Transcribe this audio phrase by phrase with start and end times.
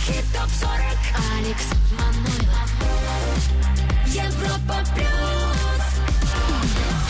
[0.00, 0.98] Еврохит ТОП-40
[1.38, 2.70] Алекс Манойлов
[4.06, 5.06] Европа Плюс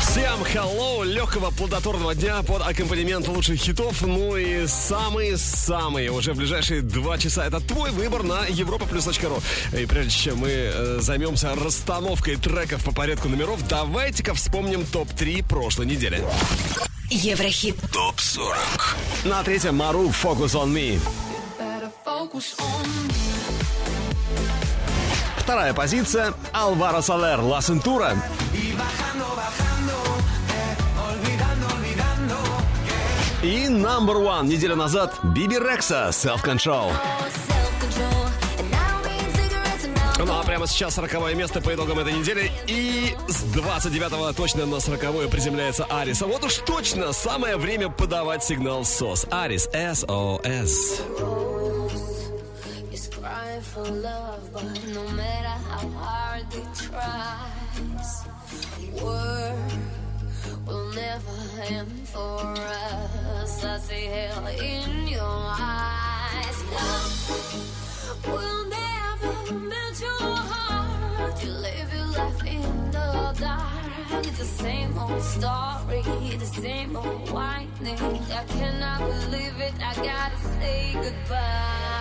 [0.08, 4.02] Всем hello, легкого плодотворного дня под аккомпанемент лучших хитов.
[4.02, 7.46] Ну и самые-самые уже в ближайшие два часа.
[7.46, 9.40] Это твой выбор на europaplus.ru.
[9.80, 15.86] И прежде чем мы э, займемся расстановкой треков по порядку номеров, давайте-ка вспомним топ-3 прошлой
[15.86, 16.24] недели.
[17.08, 19.28] Еврохит ТОП-40.
[19.28, 20.98] На третьем Мару Focus on Me.
[25.38, 28.14] Вторая позиция Алваро Салер Ла Сентура.
[33.42, 36.92] И number one неделю назад Биби Рекса Self Control.
[40.18, 42.52] Ну а прямо сейчас 40 место по итогам этой недели.
[42.66, 46.20] И с 29 точно на 40 приземляется Арис.
[46.20, 49.26] А вот уж точно самое время подавать сигнал СОС.
[49.30, 51.59] Арис, СОС.
[53.70, 58.26] For love, but no matter how hard they tries,
[59.00, 59.54] war
[60.66, 63.64] will never end for us.
[63.64, 66.58] I see hell in your eyes.
[66.74, 67.12] Love
[68.26, 71.44] will never melt your heart.
[71.44, 74.26] You live your life in the dark.
[74.26, 76.02] It's the same old story,
[76.36, 77.98] the same old whining.
[78.32, 79.74] I cannot believe it.
[79.80, 82.00] I gotta say goodbye.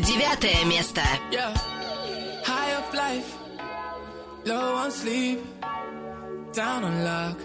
[0.00, 1.00] 29 место.
[1.30, 1.54] Yeah.
[2.44, 3.34] High up life,
[4.44, 5.40] low on sleep,
[6.52, 7.38] down on luck.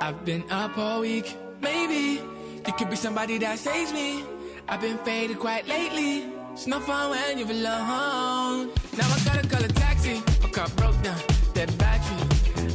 [0.00, 1.36] I've been up all week.
[1.60, 2.22] Maybe
[2.64, 4.22] you could be somebody that saves me.
[4.68, 6.30] I've been faded quite lately.
[6.52, 8.70] It's not fun when you're alone.
[8.96, 10.22] Now I gotta call a taxi.
[10.42, 11.18] My car broke down,
[11.54, 12.22] dead battery.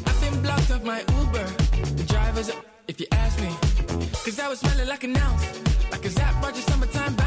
[0.06, 1.48] I've been blocked off my Uber.
[1.96, 2.52] The driver's
[2.90, 3.50] if you ask me.
[4.26, 7.16] Cause I was smelling like an ounce, like a Zap Roger summertime.
[7.16, 7.25] Back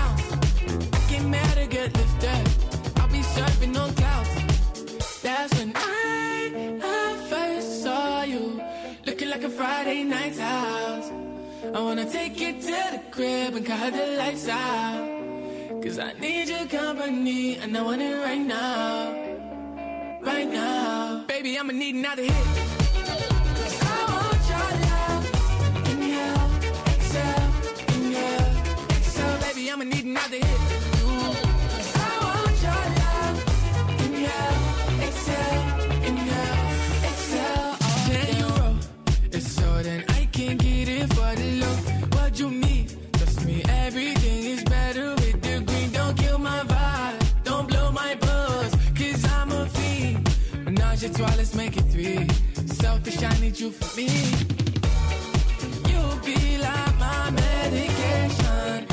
[1.68, 3.00] get lifted.
[3.00, 5.22] I'll be surfing on clouds.
[5.22, 8.62] That's when I, I first saw you.
[9.06, 11.10] Looking like a Friday night's house.
[11.74, 15.06] I wanna take you to the crib and cut the lights out.
[15.82, 19.12] Cause I need your company, and I want it right now.
[20.22, 21.24] Right now.
[21.28, 22.68] Baby, I'ma need another hit.
[29.70, 30.87] I'ma need another hit.
[41.34, 42.16] Get it for.
[42.16, 42.96] What you need?
[43.12, 45.90] Trust me, everything is better with the green.
[45.92, 47.44] Don't kill my vibe.
[47.44, 48.74] Don't blow my buzz.
[48.96, 50.28] Cause I'm a fiend.
[50.64, 52.28] Menage a trois, let's make it three.
[52.66, 54.08] Selfish, I need you for me.
[55.88, 58.87] You'll be like my medication.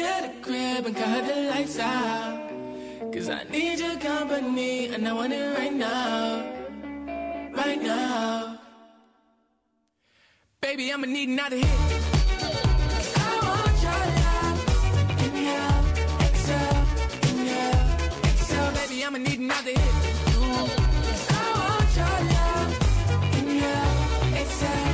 [0.00, 2.50] To the crib and cut the lights out.
[3.12, 6.42] Cause I need your company and I want it right now.
[7.60, 8.58] Right now.
[10.60, 11.66] Baby, I'ma need another hit.
[19.00, 19.94] Your I'ma need another hit.
[21.30, 22.72] I want your love.
[23.38, 23.90] Inhale,
[24.32, 24.89] exhale, inhale,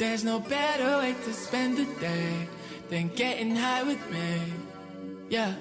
[0.00, 2.48] There's no better way to spend the day
[2.88, 4.40] than getting high with me.
[5.28, 5.52] Yeah.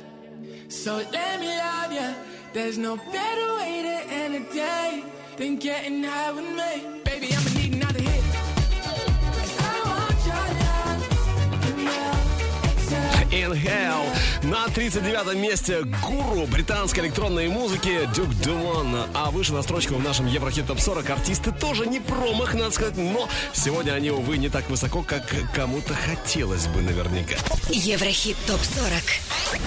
[0.69, 2.15] So let me love you.
[2.53, 5.03] There's no better way to end a day
[5.36, 7.01] than getting high with me.
[7.03, 8.24] Baby, I'ma need another hit.
[9.59, 11.01] I want your love.
[13.33, 13.51] Inhale.
[13.51, 14.19] Inhale.
[14.50, 19.06] На 39 месте гуру британской электронной музыки Дюк Думан.
[19.13, 22.98] А выше на строчку в нашем Еврохит Топ 40 артисты тоже не промах, надо сказать.
[22.98, 25.22] Но сегодня они, увы, не так высоко, как
[25.54, 27.36] кому-то хотелось бы наверняка.
[27.69, 29.60] Еврохит ТОП-40.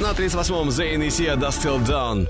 [0.00, 2.28] На 38-м Зейн и Сия Dust Till Dawn.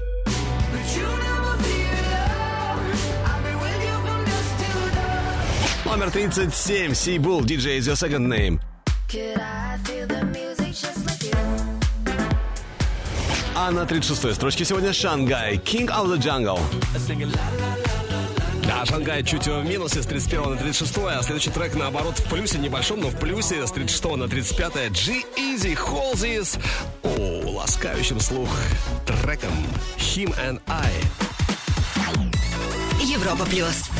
[5.85, 8.61] Номер 37 Сибул DJ is your second name.
[9.09, 11.70] Could I feel the music just like you?
[13.63, 16.59] А на 36-й строчке сегодня Шангай King of the Jungle.
[18.65, 22.57] Да, Шангай чуть в минусе с 31 на 36, а следующий трек наоборот в плюсе,
[22.57, 26.59] небольшом, но в плюсе с 36 на 35 G-Easy Halsey's
[27.03, 28.49] о, ласкающим слух
[29.05, 29.53] треком
[29.99, 30.91] Him and I.
[33.03, 33.91] Европа плюс.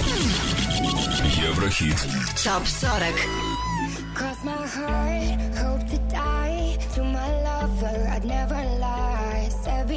[1.37, 1.97] Еврохит.
[2.43, 3.61] ТОП-40.
[4.15, 6.79] Cross my heart, hope to die.
[6.95, 8.70] To my lover, I'd never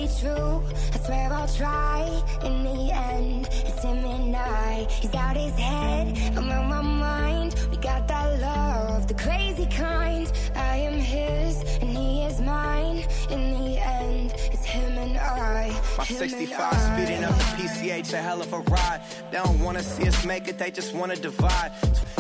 [0.04, 0.62] be true,
[0.94, 2.24] I swear I'll try.
[2.44, 4.86] In the end, it's him and I.
[4.90, 7.56] He's out his head, I'm on my mind.
[7.72, 10.32] We got that love, the crazy kind.
[10.56, 13.06] I am his, and he is mine.
[13.30, 15.70] In the end, it's him and I.
[15.98, 16.78] My him and 65 I.
[16.90, 19.02] speeding up the PCH, a hell of a ride.
[19.32, 21.72] They don't wanna see us make it, they just wanna divide.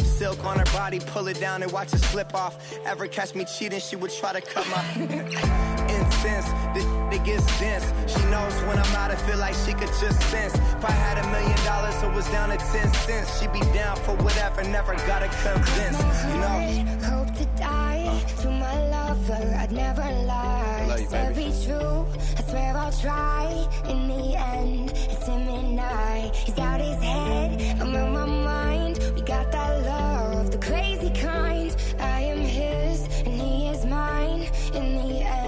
[0.04, 2.56] Silk on her body, pull it down and watch it slip off.
[2.86, 6.48] Ever catch me cheating, she would try to cut my incense.
[6.74, 7.86] This it gets dense.
[8.08, 10.56] She knows when I'm out, I feel like she could just sense.
[10.56, 13.40] If I had a million dollars, it was down to 10 cents.
[13.40, 16.00] She'd be down for whatever, never gotta convince.
[16.30, 16.94] You know?
[17.12, 19.56] hope to die to my lover.
[19.60, 20.86] I'd never lie.
[20.88, 22.08] Love you, be true.
[22.38, 23.68] I swear I'll try.
[23.88, 26.32] In the end, it's him and I.
[26.34, 27.80] He's out his head.
[27.80, 29.00] I'm on my mind.
[29.16, 31.76] We got that love, the crazy kind.
[32.00, 34.50] I am his and he is mine.
[34.74, 35.43] In the end,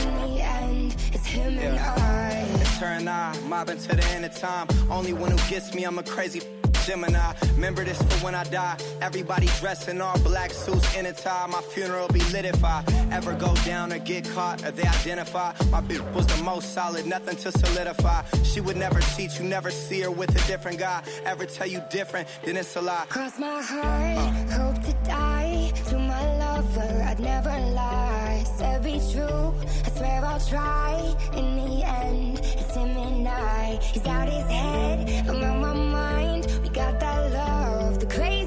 [0.00, 2.46] In the end, it's him and I.
[2.60, 4.66] It's her and I, mobbing to the end of time.
[4.90, 6.40] Only one who gets me, I'm a crazy
[6.86, 7.32] Gemini.
[7.54, 8.76] Remember this for when I die.
[9.00, 11.46] Everybody dressed in all black suits in a tie.
[11.46, 15.52] My funeral be lit if I ever go down or get caught or they identify.
[15.70, 18.22] My bitch was the most solid, nothing to solidify.
[18.42, 21.02] She would never cheat, you never see her with a different guy.
[21.24, 23.06] Ever tell you different, then it's a lie.
[23.08, 25.72] Cross my heart, hope to die.
[25.88, 28.44] To my lover, I'd never lie.
[28.56, 29.54] Said be true,
[29.86, 31.14] I swear I'll try.
[31.34, 33.78] In the end, it's him and I.
[33.82, 35.91] He's out his head, I'm on my mind.
[38.14, 38.41] Crazy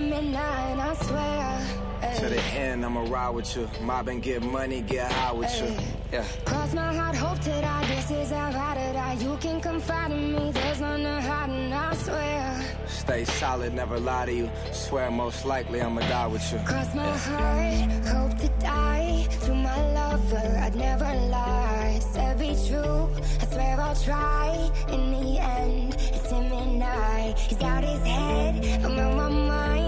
[0.00, 1.82] night, I swear.
[2.18, 3.68] To the end, I'ma ride with you.
[3.80, 5.76] Mob and get money, get high with you.
[6.12, 6.24] Yeah.
[6.44, 7.86] Cross my heart, hope to die.
[7.86, 9.16] This is how ride or die.
[9.20, 10.50] You can confide in me.
[10.52, 12.76] There's none to hide, and I swear.
[12.86, 14.50] Stay solid, never lie to you.
[14.72, 16.58] Swear most likely I'ma die with you.
[16.58, 19.26] Cross my heart, hope to die.
[19.44, 21.98] To my lover, I'd never lie.
[22.12, 23.08] Said be true,
[23.40, 24.70] I swear I'll try.
[24.88, 27.34] In the end, it's him and I.
[27.36, 29.81] He's out his head, I'm on my mind.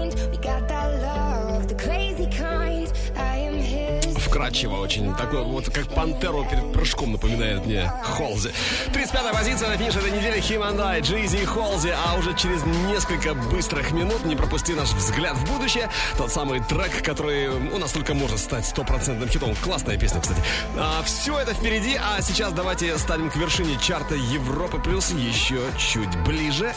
[4.17, 5.15] Вкрадчиво очень.
[5.15, 8.51] Такой вот как пантеру перед прыжком напоминает мне Холзи.
[8.93, 11.93] 35-я позиция на финише этой недели Him and I, Джизи и Холзи.
[11.95, 17.01] А уже через несколько быстрых минут, не пропусти наш взгляд в будущее, тот самый трек,
[17.01, 19.55] который у нас только может стать стопроцентным хитом.
[19.63, 20.41] Классная песня, кстати.
[20.77, 26.13] А, все это впереди, а сейчас давайте станем к вершине чарта Европы Плюс еще чуть
[26.23, 26.73] ближе.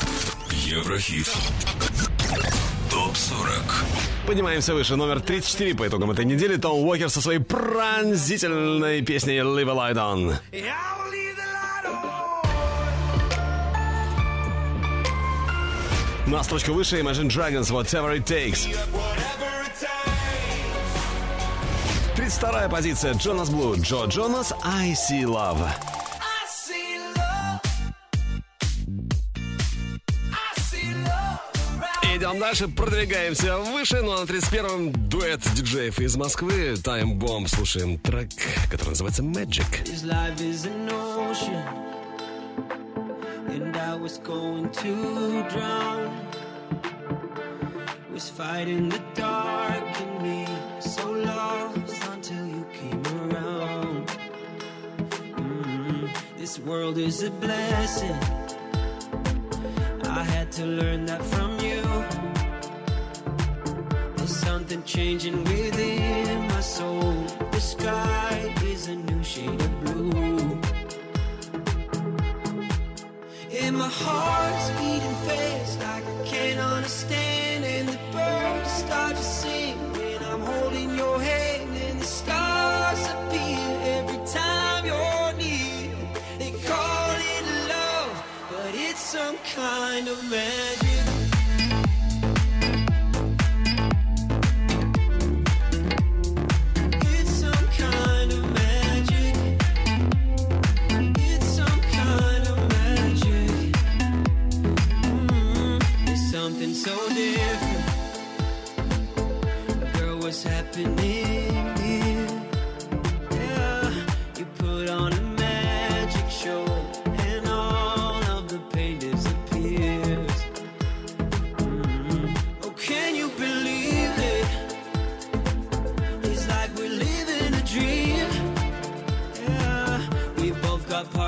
[0.52, 1.28] Еврохит.
[2.90, 3.85] Топ 40.
[4.26, 4.97] Поднимаемся выше.
[4.97, 6.57] Номер 34 по итогам этой недели.
[6.57, 10.37] Том Уокер со своей пронзительной песней Live a Light On.
[16.26, 18.68] На строчку выше Imagine Dragons Whatever It Takes.
[22.16, 25.68] 32 позиция Джонас Блу, Джо Джонас I See Love.
[32.28, 37.49] Идем дальше, продвигаемся выше, ну а на 31-м дуэт диджеев из Москвы Time Bomb.
[37.49, 38.28] Слушаем трек,
[38.70, 39.64] который называется Magic.
[39.85, 40.04] This.
[56.58, 58.18] Mm, world is a blessing.
[60.04, 61.57] I had to learn that from
[64.68, 67.14] something changing within my soul.
[67.52, 70.60] The sky is a new shade of blue.
[73.62, 77.64] And my heart's beating fast like I can't understand.
[77.64, 79.78] And the birds start to sing.
[79.92, 83.64] when I'm holding your hand, and the stars appear
[83.96, 85.96] every time you're near.
[86.38, 88.12] They call it love,
[88.50, 90.88] but it's some kind of magic.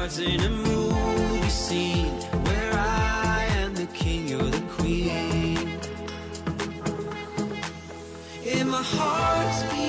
[0.01, 2.10] Parts in a movie scene
[8.93, 9.80] heart's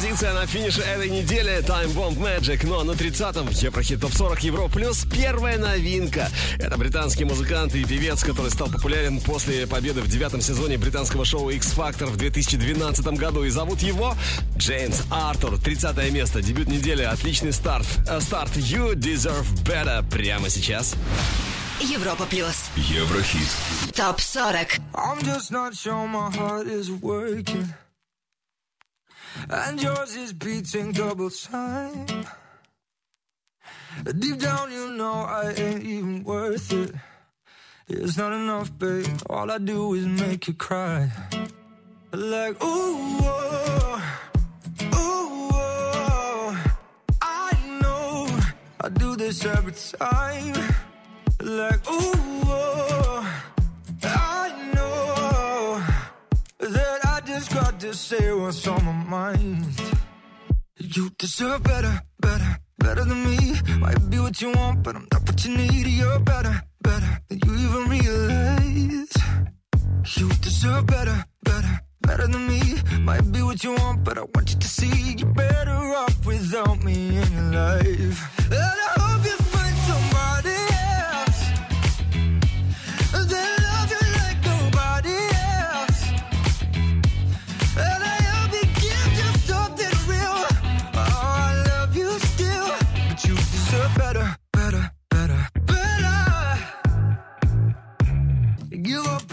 [0.00, 2.60] позиция на финише этой недели Time Bomb Magic.
[2.64, 6.30] Ну а на 30-м Еврохит Топ 40 Евро плюс первая новинка.
[6.58, 11.50] Это британский музыкант и певец, который стал популярен после победы в девятом сезоне британского шоу
[11.50, 13.44] X Factor в 2012 году.
[13.44, 14.14] И зовут его
[14.56, 15.58] Джеймс Артур.
[15.58, 17.86] 30 место, дебют недели, отличный старт.
[18.08, 20.94] Э, Старт You Deserve Better прямо сейчас.
[21.80, 22.70] Европа плюс.
[22.76, 23.48] Еврохит.
[23.94, 24.78] Топ 40.
[24.94, 27.66] I'm just not sure my heart is working.
[29.48, 32.26] And yours is beating double time.
[34.18, 36.94] Deep down, you know I ain't even worth it.
[37.88, 39.06] It's not enough, babe.
[39.28, 41.10] All I do is make you cry.
[42.12, 44.02] Like, ooh, oh,
[44.94, 46.64] ooh, oh.
[47.20, 48.28] I know
[48.80, 50.54] I do this every time.
[51.40, 52.49] Like, ooh,
[57.90, 59.66] just say what's on my mind.
[60.78, 63.38] You deserve better, better, better than me.
[63.78, 65.86] Might be what you want, but I'm not what you need.
[66.00, 69.12] You're better, better than you even realize.
[70.16, 72.62] You deserve better, better, better than me.
[73.00, 76.84] Might be what you want, but I want you to see you're better off without
[76.84, 78.18] me in your life.
[78.52, 79.39] And I hope you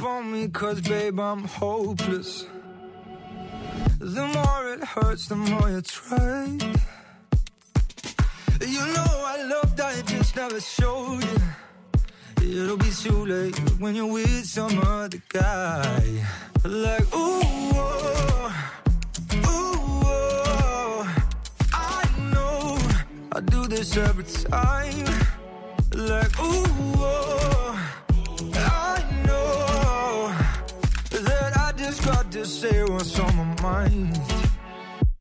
[0.07, 2.45] on me, cause babe, I'm hopeless.
[3.99, 6.45] The more it hurts, the more you try.
[8.61, 11.39] You know I loved, I just never showed you.
[12.61, 16.01] It'll be too late when you're with some other guy.
[16.63, 17.41] Like, ooh,
[17.75, 18.71] oh,
[19.33, 21.15] ooh, oh.
[21.73, 22.77] I know
[23.33, 25.05] I do this every time.
[25.93, 26.65] Like, ooh,
[26.99, 27.46] oh,
[32.09, 34.19] I just say what's on my mind.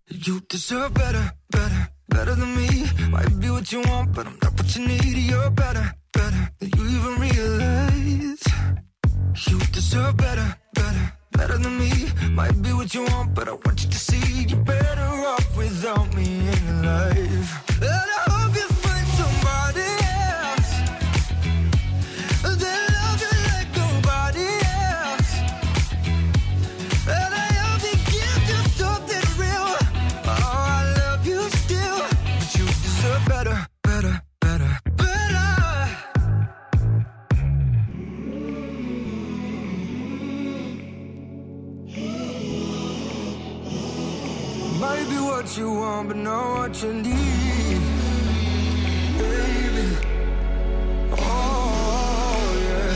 [0.08, 2.86] You deserve better, better, better than me.
[3.10, 5.16] Might be what you want, but I'm not what you need.
[5.30, 8.42] You're better, better than you even realize.
[9.48, 11.90] You deserve better, better, better than me.
[12.30, 16.14] Might be what you want, but I want you to see you're better off without
[16.14, 17.75] me in your life.
[45.36, 47.80] What you want, but not what you need.
[49.18, 49.86] Baby.
[51.12, 52.94] Oh, yeah.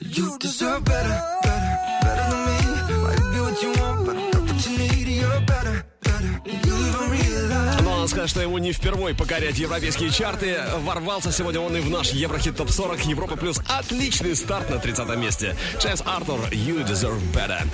[0.00, 2.58] You deserve better, better, better than me.
[3.04, 5.08] Might be what you want, but not what you need.
[5.20, 6.32] You're better, better.
[6.44, 7.82] You even realize.
[7.82, 10.58] Но надо сказать, что ему не впервой покорять европейские чарты.
[10.80, 13.58] Ворвался сегодня он и в наш Еврохит Топ 40 Европа Плюс.
[13.66, 15.56] Отличный старт на 30 месте.
[15.80, 17.64] Джеймс Артур, You Deserve Better.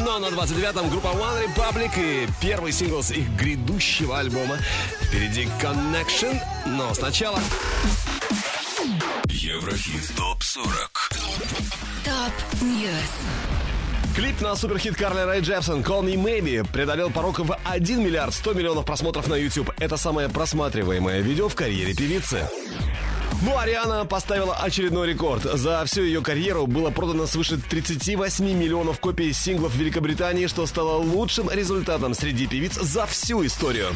[0.00, 4.58] Ну а на 29-м группа OneRepublic и первый сингл с их грядущего альбома.
[5.02, 7.40] Впереди Connection, но сначала...
[9.28, 11.10] Еврохит ТОП 40
[12.04, 12.92] Top News.
[14.14, 18.54] Клип на суперхит Карли Рэй Джепсон «Call Me Maybe» преодолел порог в 1 миллиард 100
[18.54, 19.70] миллионов просмотров на YouTube.
[19.78, 22.48] Это самое просматриваемое видео в карьере певицы.
[23.40, 25.42] Ну, Ариана поставила очередной рекорд.
[25.44, 30.96] За всю ее карьеру было продано свыше 38 миллионов копий синглов в Великобритании, что стало
[30.96, 33.88] лучшим результатом среди певиц за всю историю.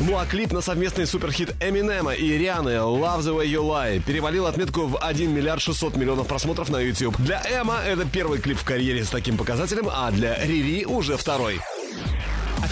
[0.00, 4.46] Ну а клип на совместный суперхит Эминема и Рианы «Love the way you lie» перевалил
[4.46, 7.16] отметку в 1 миллиард 600 миллионов просмотров на YouTube.
[7.18, 11.60] Для Эма это первый клип в карьере с таким показателем, а для Рири уже второй.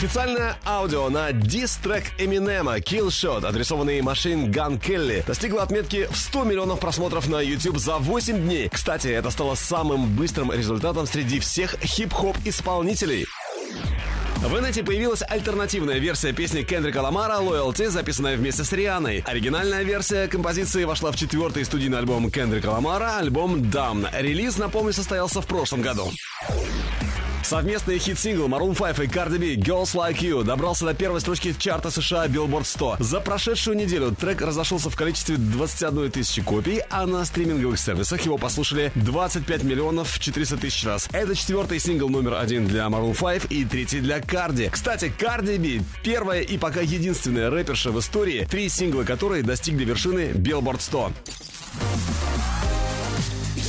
[0.01, 6.45] Официальное аудио на дис-трек Эминема Kill Shot, адресованный Machine Gun Kelly, достигло отметки в 100
[6.45, 8.71] миллионов просмотров на YouTube за 8 дней.
[8.71, 13.27] Кстати, это стало самым быстрым результатом среди всех хип-хоп исполнителей.
[14.37, 19.23] В инете появилась альтернативная версия песни Кендрика Ламара «Loyalty», записанная вместе с Рианой.
[19.27, 24.09] Оригинальная версия композиции вошла в четвертый студийный альбом Кендрика Ламара, альбом «DAMN».
[24.19, 26.11] Релиз, напомню, состоялся в прошлом году.
[27.43, 31.91] Совместный хит-сингл Maroon 5 и Cardi B «Girls Like You» добрался до первой строчки чарта
[31.91, 32.97] США Billboard 100.
[33.01, 38.39] За прошедшую неделю трек разошелся в количестве 21 тысячи копий, а на стриминговых сервисах его
[38.39, 41.09] послушали 25 миллионов 400 тысяч раз.
[41.13, 44.71] Это четвертый сингл номер один для Maroon 5 и третий для Cardi.
[44.71, 50.31] Кстати, Cardi B— первая и пока единственная рэперша в истории, три сингла которой достигли вершины
[50.33, 51.13] Billboard 100.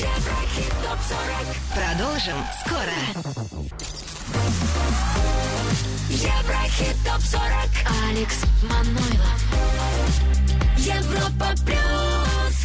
[0.02, 1.46] Еврохит ТОП-40.
[1.76, 2.34] Продолжим
[2.66, 2.98] скоро.
[6.10, 7.70] Еврохит ТОП-40.
[8.10, 9.40] Алекс Манойлов.
[10.78, 12.56] Европа Плюс.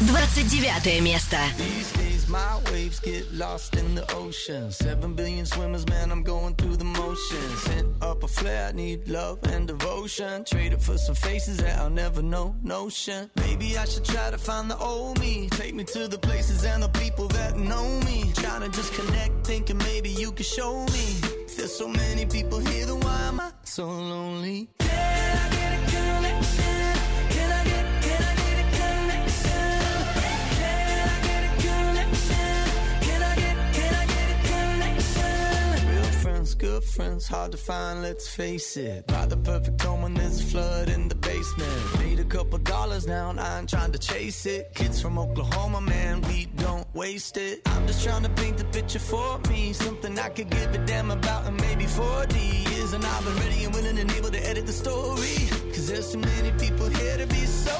[0.00, 1.38] 29 место.
[1.56, 4.70] These days, my waves get lost in the ocean.
[4.70, 7.62] Seven billion swimmers, man, I'm going through the motions.
[7.62, 10.44] Sent up a flare, I need love and devotion.
[10.44, 13.30] Traded for some faces that I'll never know, notion.
[13.36, 15.48] Maybe I should try to find the old me.
[15.50, 18.32] Take me to the places and the people that know me.
[18.34, 21.20] Trying to just connect, thinking maybe you could show me.
[21.56, 24.68] There's so many people here, then why am I so lonely?
[24.78, 26.23] Can I get a connection?
[36.98, 39.06] Hard to find, let's face it.
[39.06, 41.98] Buy the perfect home when there's a flood in the basement.
[41.98, 44.72] Made a couple dollars now, and I ain't trying to chase it.
[44.74, 47.62] Kids from Oklahoma, man, we don't waste it.
[47.66, 49.72] I'm just trying to paint the picture for me.
[49.72, 52.92] Something I could give a damn about in maybe 40 years.
[52.92, 55.48] And I've been ready and willing and able to edit the story.
[55.72, 57.76] Cause there's so many people here to be so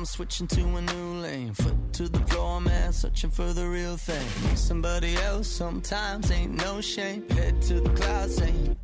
[0.00, 1.52] I'm switching to a new lane.
[1.52, 4.26] Foot to the floor, man, searching for the real thing.
[4.48, 7.28] Need somebody else, sometimes ain't no shame.
[7.28, 8.78] Head to the clouds, ain't.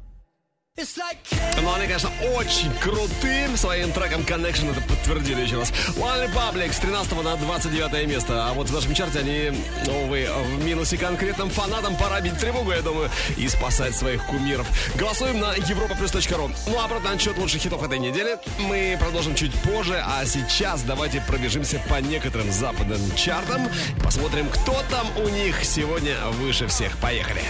[1.63, 5.71] Ну, они, конечно, очень крутым своим треком Connection это подтвердили еще раз.
[5.97, 8.47] One Republic с 13 на 29 место.
[8.47, 9.53] А вот в нашем чарте они,
[9.87, 14.69] увы, в минусе конкретным фанатам пора бить тревогу, я думаю, и спасать своих кумиров.
[14.97, 16.55] Голосуем на europaplus.ru.
[16.67, 20.05] Ну, а обратно отчет лучших хитов этой недели мы продолжим чуть позже.
[20.05, 23.67] А сейчас давайте пробежимся по некоторым западным чартам.
[24.05, 26.99] Посмотрим, кто там у них сегодня выше всех.
[26.99, 27.41] Поехали.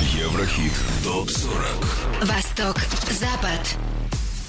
[0.00, 0.72] Еврохит
[1.04, 2.26] ТОП-40.
[2.26, 2.76] Восток,
[3.10, 3.60] Запад.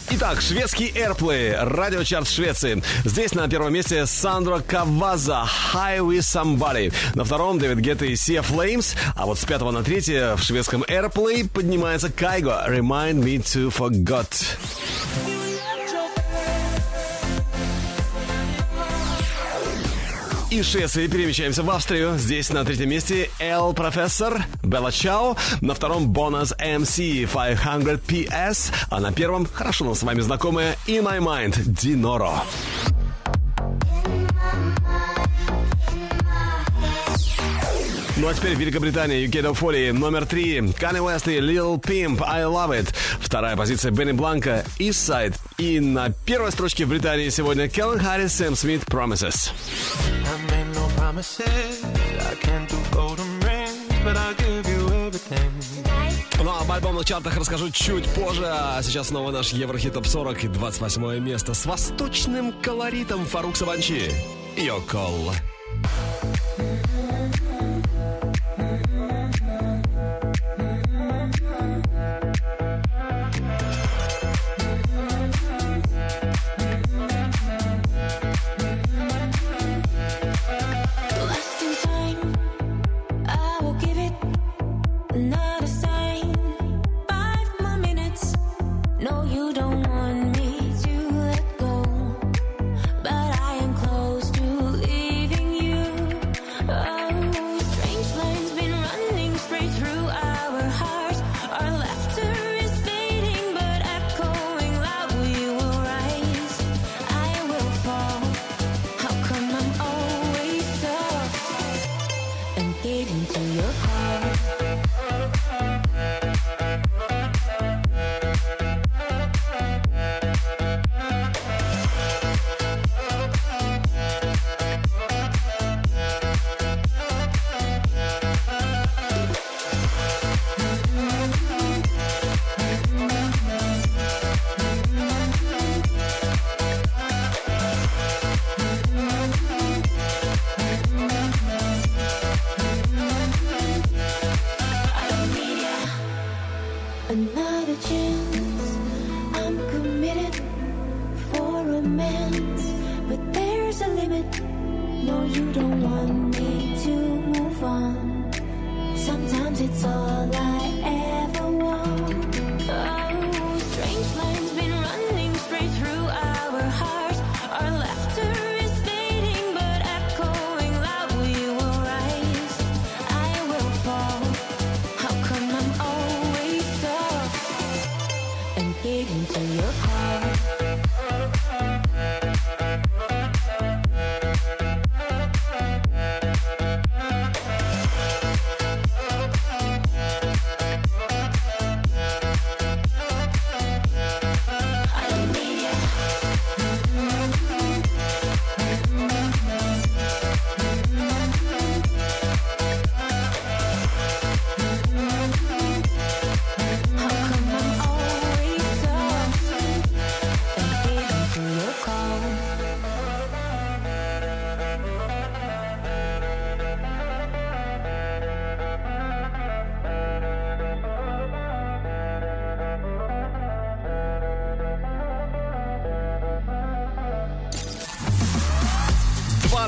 [0.09, 2.81] Итак, шведский Airplay, радиочарт Швеции.
[3.03, 6.93] Здесь на первом месте Сандро Каваза, Highway Somebody.
[7.13, 8.95] На втором Дэвид Гетта и Sea Flames.
[9.15, 15.34] А вот с пятого на третье в шведском Airplay поднимается Кайго, Remind Me to Forgot.
[20.55, 22.17] Из Швеции перемещаемся в Австрию.
[22.17, 25.35] Здесь на третьем месте Эл Профессор, Белла Чао.
[25.59, 28.71] На втором Бонус MC 500 PS.
[28.89, 32.41] А на первом, хорошо нам с вами знакомая In My Mind, Диноро.
[38.17, 40.59] Ну а теперь Великобритания, UK Top 40, номер три.
[40.59, 42.95] Kanye West и Lil Pimp, I Love It.
[43.19, 45.35] Вторая позиция Бенни Бланка, East Side.
[45.57, 49.51] И на первой строчке в Британии сегодня Келлен Харрис, Сэм Смит, Promises.
[56.41, 58.45] Ну а об альбомных чартах расскажу чуть позже.
[58.45, 64.09] А сейчас снова наш Еврохит Топ 40 и 28 место с восточным колоритом Фарук Саванчи.
[64.55, 65.33] Йокол.
[67.15, 67.54] Lost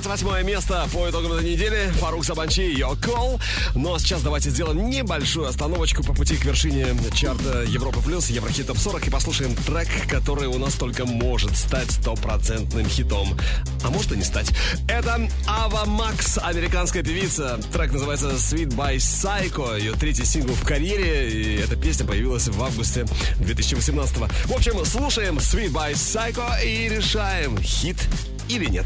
[0.08, 1.92] 28 место по итогам этой недели.
[2.00, 3.42] Фарук Сабанчи, Your Call.
[3.76, 8.78] Но сейчас давайте сделаем небольшую остановочку по пути к вершине чарта Европа Плюс, Еврохит Топ
[8.78, 13.38] 40 и послушаем трек, который у нас только может стать стопроцентным хитом.
[13.84, 14.50] А может и не стать.
[14.88, 17.60] Это Ава Макс, американская певица.
[17.74, 19.78] Трек называется Sweet by Psycho.
[19.78, 21.30] Ее третий сингл в карьере.
[21.30, 23.06] И эта песня появилась в августе
[23.40, 24.32] 2018 -го.
[24.46, 27.98] В общем, слушаем Sweet by Psycho и решаем, хит
[28.48, 28.86] или нет.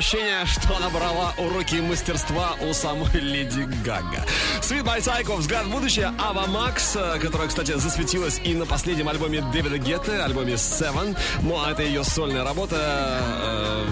[0.00, 4.24] ощущение, что набрала уроки мастерства у самой Леди Гага.
[4.62, 9.10] Sweet by Psycho, взгляд в будущее, Ава Макс, э, которая, кстати, засветилась и на последнем
[9.10, 11.18] альбоме Дэвида Гетте, альбоме Seven.
[11.42, 13.86] Ну, а это ее сольная работа э,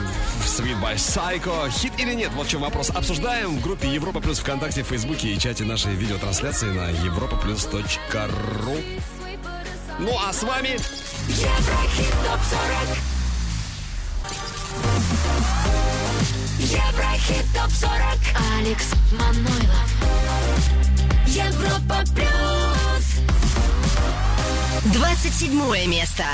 [0.47, 1.68] Sweet by Psycho.
[1.71, 2.31] Хит или нет?
[2.35, 2.88] Вот в чем вопрос.
[2.88, 8.77] Обсуждаем в группе Европа Плюс ВКонтакте, Фейсбуке и чате нашей видеотрансляции на европа плюс ру.
[9.99, 10.79] Ну а с вами...
[11.29, 13.18] Еврохит ТОП 40
[16.69, 19.91] Еврохит ТОП-40 Алекс Манойлов.
[21.27, 23.23] Европа Плюс.
[24.93, 26.25] 27 место.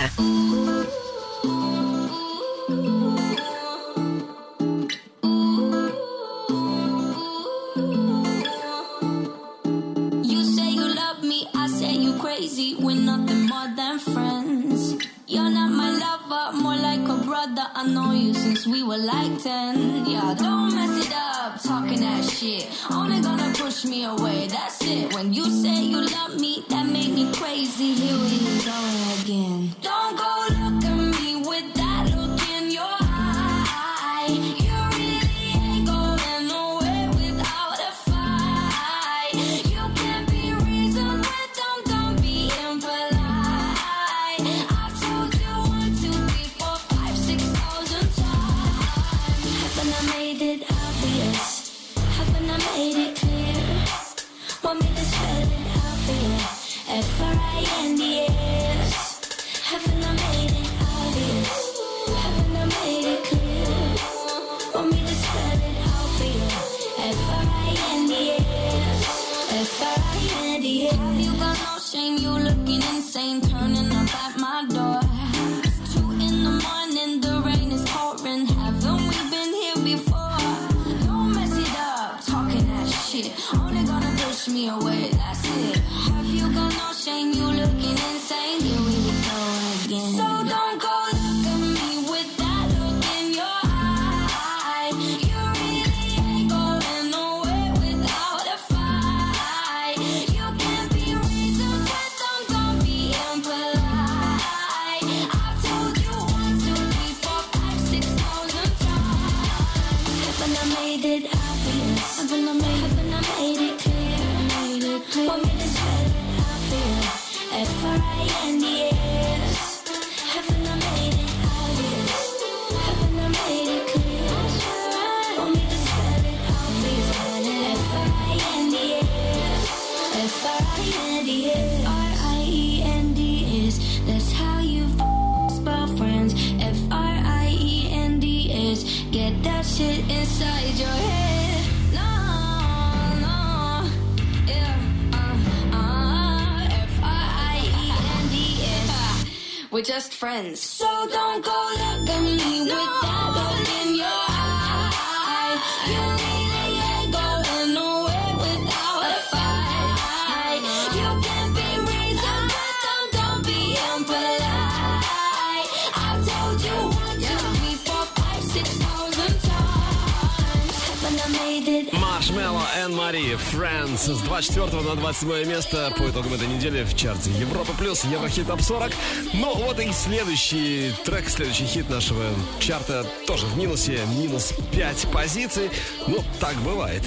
[176.84, 178.92] в чарте Европа плюс Еврохит топ 40.
[179.34, 182.24] Ну вот и следующий трек, следующий хит нашего
[182.60, 185.70] чарта тоже в минусе, минус 5 позиций.
[186.06, 187.02] Ну, так бывает.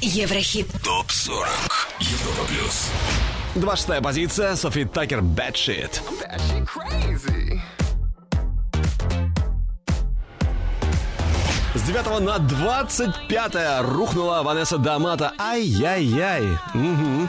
[0.00, 1.48] Еврохит топ 40.
[2.00, 2.88] Европа плюс.
[3.56, 6.00] 26 позиция, Софи Такер, Bad Shit.
[11.74, 15.32] С 9 на 25 рухнула Ванесса Дамата.
[15.38, 16.42] Ай-яй-яй.
[16.74, 17.28] Угу.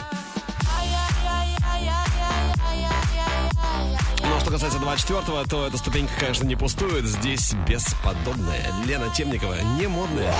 [4.59, 7.05] касается 24-го, то эта ступенька, конечно, не пустует.
[7.05, 10.33] Здесь бесподобная Лена Темникова, не модная.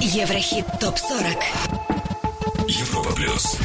[0.00, 3.56] Еврохит ТОП-40 Европа Плюс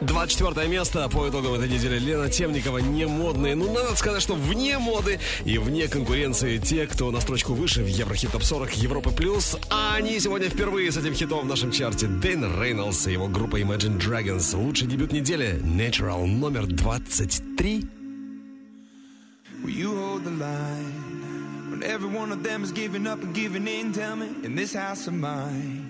[0.00, 3.54] 24 место по итогам этой недели Лена Темникова не модные.
[3.54, 7.86] Ну, надо сказать, что вне моды и вне конкуренции те, кто на строчку выше в
[7.86, 9.56] Еврохит Топ 40 Европы Плюс.
[9.68, 12.06] А они сегодня впервые с этим хитом в нашем чарте.
[12.06, 14.56] Дэн Рейнольдс и его группа Imagine Dragons.
[14.56, 17.88] Лучший дебют недели Natural номер 23.
[19.62, 23.66] Will you hold the line when every one of them is giving up and giving
[23.66, 23.92] in?
[23.92, 25.89] Tell me, in this house of mine,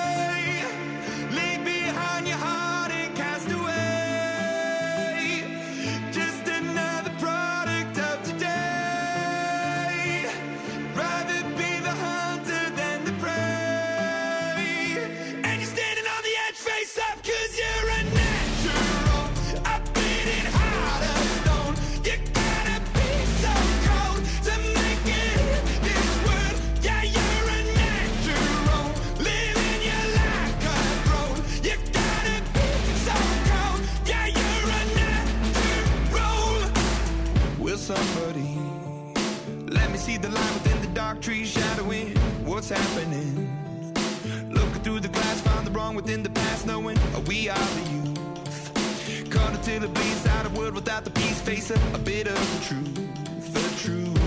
[46.11, 49.29] Find the the past, knowing we are the youth.
[49.29, 52.35] Caught until it bleeds out of world without the peace, face a, a bit of
[52.35, 54.20] the truth, the truth.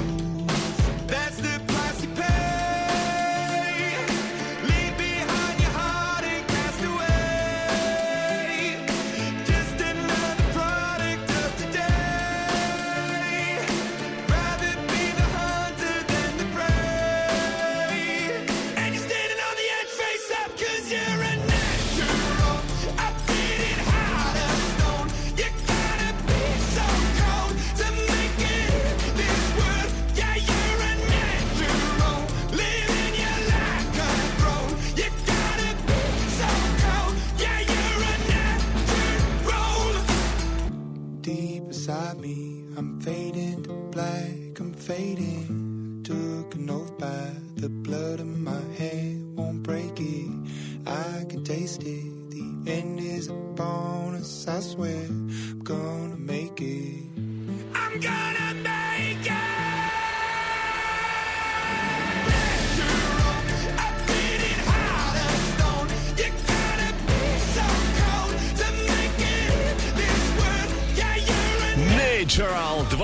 [54.74, 55.23] swing.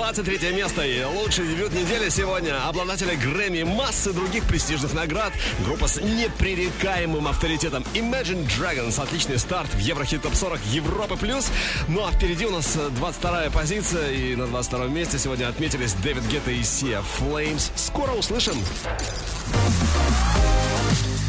[0.01, 2.67] 23 место и лучший дебют недели сегодня.
[2.67, 5.31] Обладатели Грэмми, массы других престижных наград.
[5.63, 8.99] Группа с непререкаемым авторитетом Imagine Dragons.
[8.99, 11.51] Отличный старт в Еврохит Топ 40 Европы Плюс.
[11.87, 14.11] Ну а впереди у нас 22 позиция.
[14.11, 17.71] И на 22 месте сегодня отметились Дэвид Гетта и Сия Flames.
[17.75, 18.55] Скоро услышим.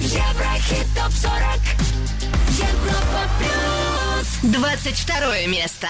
[0.01, 1.61] Еврохит ТОП-40
[2.57, 5.89] Европа Плюс 22 место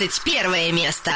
[0.00, 1.12] 21 место.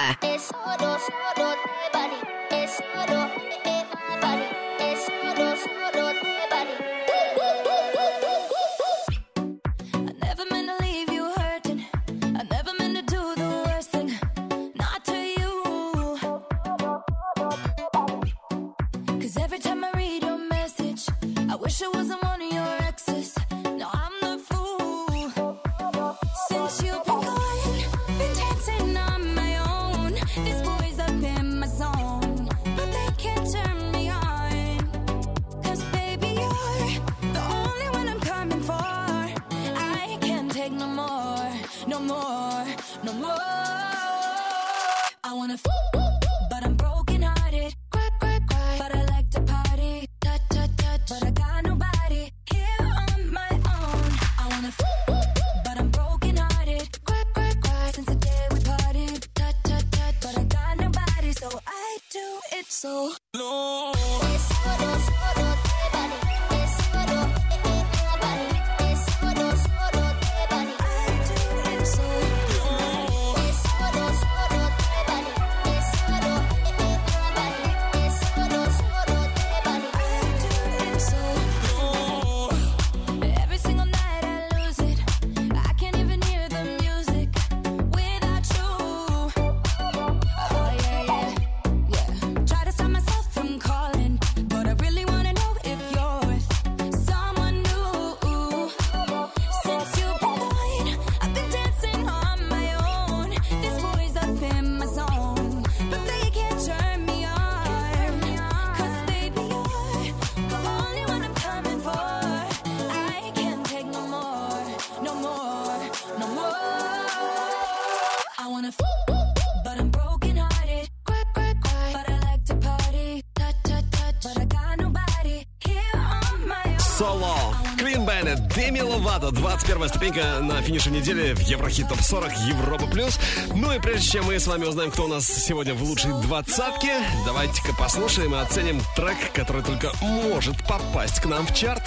[130.05, 133.19] Ступенька на финише недели в Еврохит Топ 40 Европа Плюс.
[133.55, 137.01] Ну и прежде чем мы с вами узнаем, кто у нас сегодня в лучшей двадцатке,
[137.25, 141.83] давайте-ка послушаем и оценим трек, который только может попасть к нам в чарт.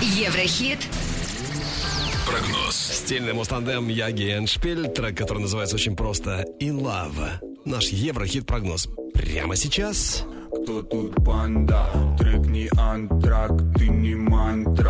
[0.00, 0.80] Еврохит
[2.26, 2.74] Прогноз.
[2.74, 7.40] Стильный мустандем Яги Эншпиль, трек, который называется очень просто «In Love».
[7.64, 10.24] Наш Еврохит-прогноз прямо сейчас.
[10.48, 11.86] Кто тут панда?
[12.18, 14.83] Трек не антрак, ты не мантра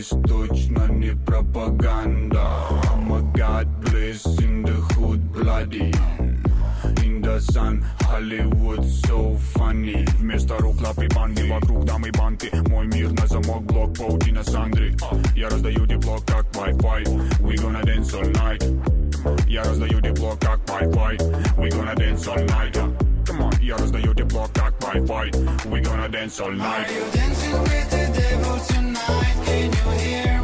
[0.00, 5.92] bliss, точно не пропаганда I'm a god bliss in the hood bloody
[7.04, 13.12] In the sun, Hollywood so funny Вместо рук лапы банды, вокруг дамы банты Мой мир
[13.12, 14.94] на замок, блок, паутина Сандры
[15.34, 17.04] Я раздаю тепло, как Wi-Fi
[17.40, 22.76] We gonna dance all night Я раздаю тепло, как Wi-Fi We gonna dance all night
[23.24, 25.30] Come on, я раздаю тепло, как Wi-Fi
[25.70, 27.99] We gonna dance all night dancing with the devil
[28.67, 29.35] tonight?
[29.45, 30.40] Can you hear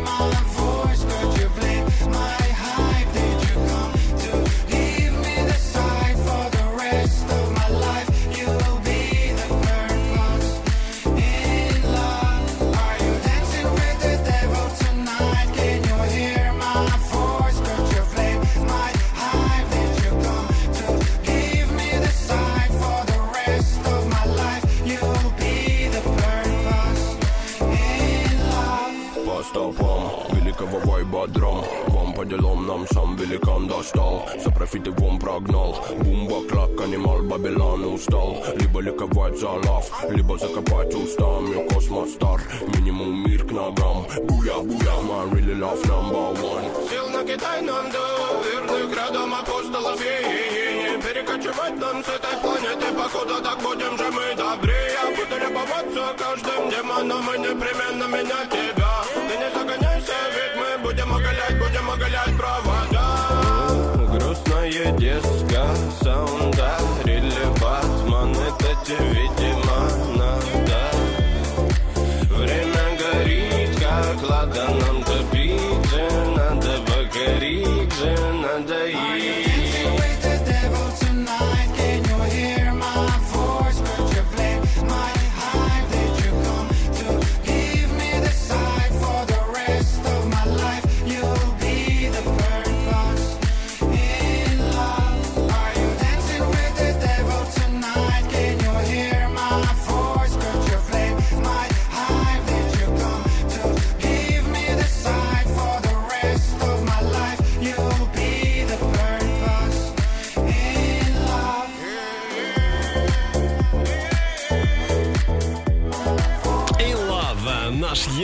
[31.28, 34.28] драм Вам по делам нам сам великан достал.
[34.43, 35.86] За профиты вон прогнал.
[36.03, 38.43] Бумба, клак, анимал, Бабилан устал.
[38.55, 41.67] Либо ликовать за лав, либо закопать устами.
[41.69, 42.41] Космостар,
[42.75, 44.05] минимум мир к ногам.
[44.28, 46.89] Буя, буя, my really love number one.
[46.89, 48.03] Сил на Китай нам до
[48.45, 49.99] верных градом апостолов.
[50.01, 52.86] И не перекочевать нам с этой планеты.
[52.97, 54.99] Походу так будем же мы добрее.
[55.17, 58.91] Буду любоваться каждым демоном и непременно менять тебя.
[59.30, 59.49] Ты не
[62.18, 64.07] терять провода.
[64.11, 65.65] Грустная диска,
[66.01, 69.36] саунда, релеват, ман это девять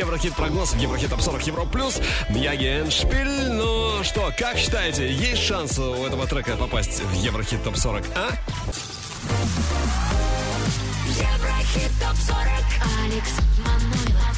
[0.03, 1.97] Еврохит прогноз в Еврохит Топ 40 Евро Плюс.
[2.27, 3.47] Мьяги Эншпиль.
[3.53, 8.31] Ну что, как считаете, есть шанс у этого трека попасть в Еврохит Топ 40, а?
[11.07, 12.37] Еврохит Топ 40.
[13.05, 14.37] Алекс Манойлов.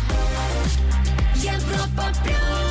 [1.36, 2.65] Европа Плюс.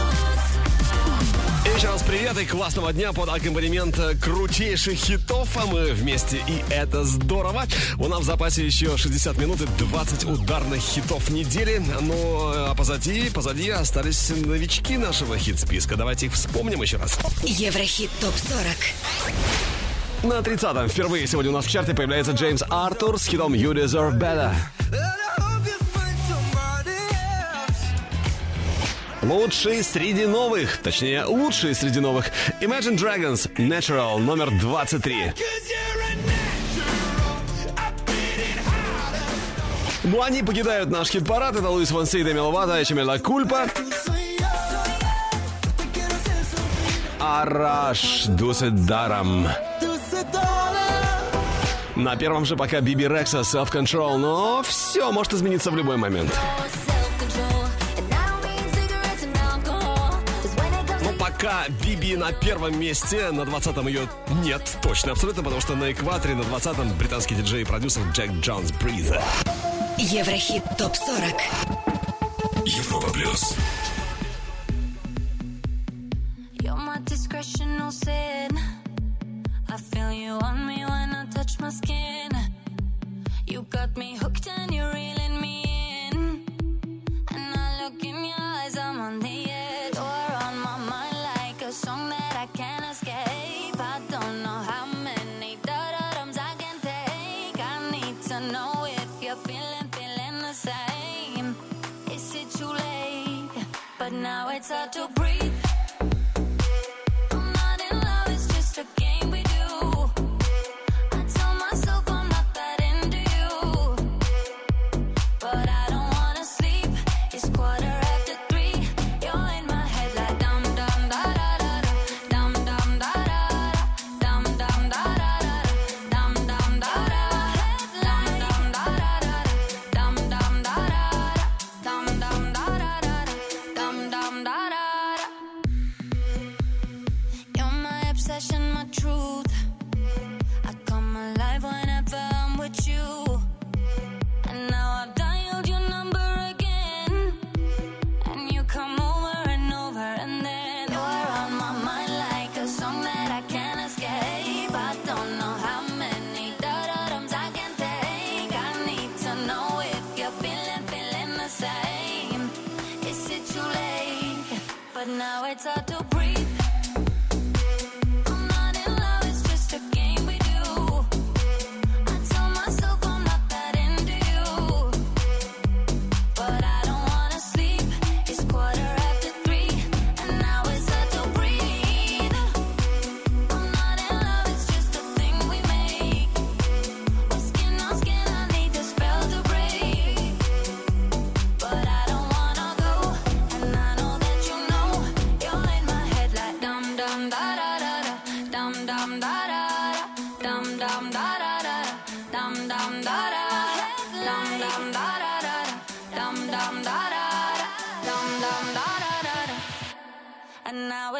[1.84, 5.54] Еще раз привет и классного дня под аккомпанемент э, крутейших хитов.
[5.54, 7.64] А мы вместе, и это здорово.
[7.98, 11.82] У нас в запасе еще 60 минут и 20 ударных хитов недели.
[12.00, 15.96] Но а позади, позади остались новички нашего хит-списка.
[15.96, 17.18] Давайте их вспомним еще раз.
[17.42, 23.52] Еврохит ТОП-40 На 30-м впервые сегодня у нас в чарте появляется Джеймс Артур с хитом
[23.52, 24.54] «You Deserve Better».
[29.24, 32.30] Лучшие среди новых, точнее, лучшие среди новых.
[32.60, 35.32] Imagine Dragons Natural номер 23.
[40.04, 41.56] Ну, они покидают наш хит-парад.
[41.56, 43.66] Это Луис Фонси де Меловато, Эчемела а Кульпа.
[47.18, 49.48] Араш Дуседаром.
[51.96, 56.30] На первом же пока Биби Рекса Self Control, но все может измениться в любой момент.
[61.44, 64.08] пока Биби на первом месте, на 20-м ее
[64.42, 68.72] нет, точно, абсолютно, потому что на экваторе на 20-м британский диджей и продюсер Джек Джонс
[68.72, 69.22] Бриза.
[69.98, 71.34] Еврохит ТОП-40
[72.64, 73.56] Европа Плюс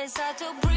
[0.04, 0.73] promise I to breathe.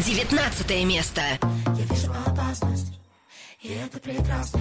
[0.00, 1.22] 19 место.
[1.66, 2.98] Я вижу опасность,
[3.62, 4.60] и это прекрасно.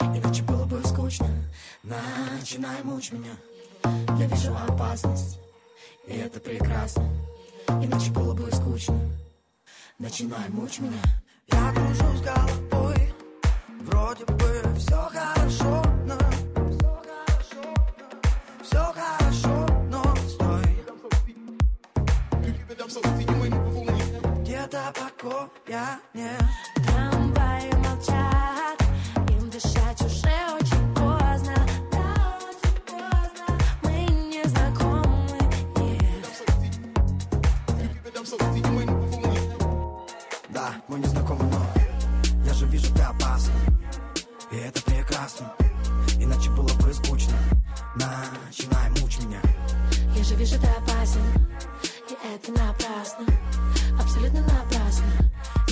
[0.00, 1.26] Иначе было бы скучно.
[1.82, 3.32] Начинай мучь меня.
[4.18, 5.38] Я вижу опасность,
[6.06, 7.08] и это прекрасно.
[7.68, 9.00] Иначе было бы скучно.
[9.98, 11.00] Начинай мучь меня.
[11.50, 13.14] Я кружусь головой,
[13.80, 15.82] вроде бы все хорошо,
[25.68, 26.42] нет.
[26.86, 28.80] Трамваи молчат,
[29.28, 31.54] им дышать уже очень поздно.
[31.92, 33.58] Да, очень поздно.
[33.82, 35.38] Мы не знакомы,
[40.48, 41.60] Да, мы не знакомы, но
[42.46, 43.52] я же вижу, ты опасна.
[44.50, 45.52] И это прекрасно.
[46.18, 47.34] Иначе было бы скучно.
[47.94, 49.42] Начинай мучь меня.
[50.16, 51.20] Я же вижу, ты опасен,
[52.08, 53.26] и это напрасно,
[54.00, 54.77] абсолютно напрасно.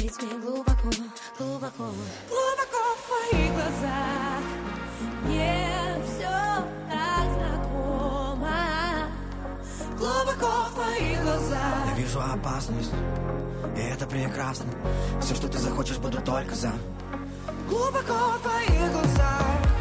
[0.07, 0.89] Ведь мне глубоко,
[1.37, 1.85] глубоко,
[2.29, 4.41] глубоко в твоих глазах.
[5.25, 8.55] Мне все так знакомо,
[9.99, 11.87] глубоко в твоих глазах.
[11.89, 12.93] Я вижу опасность.
[13.77, 14.71] И это прекрасно.
[15.21, 16.73] Все, что ты захочешь, буду только за.
[17.69, 19.76] Глубоко в твоих глазах.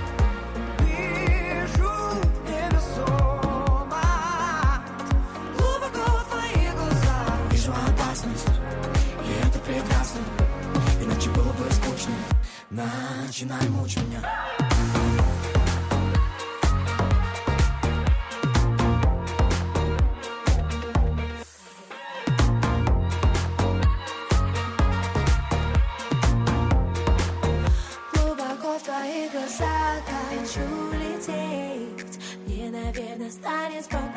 [12.05, 12.15] Скучно.
[12.69, 14.21] Начинай мучь меня.
[28.13, 30.61] Глубоко в твоих глазах хочу
[30.93, 34.14] лететь Мне, наверное, станет спокойнее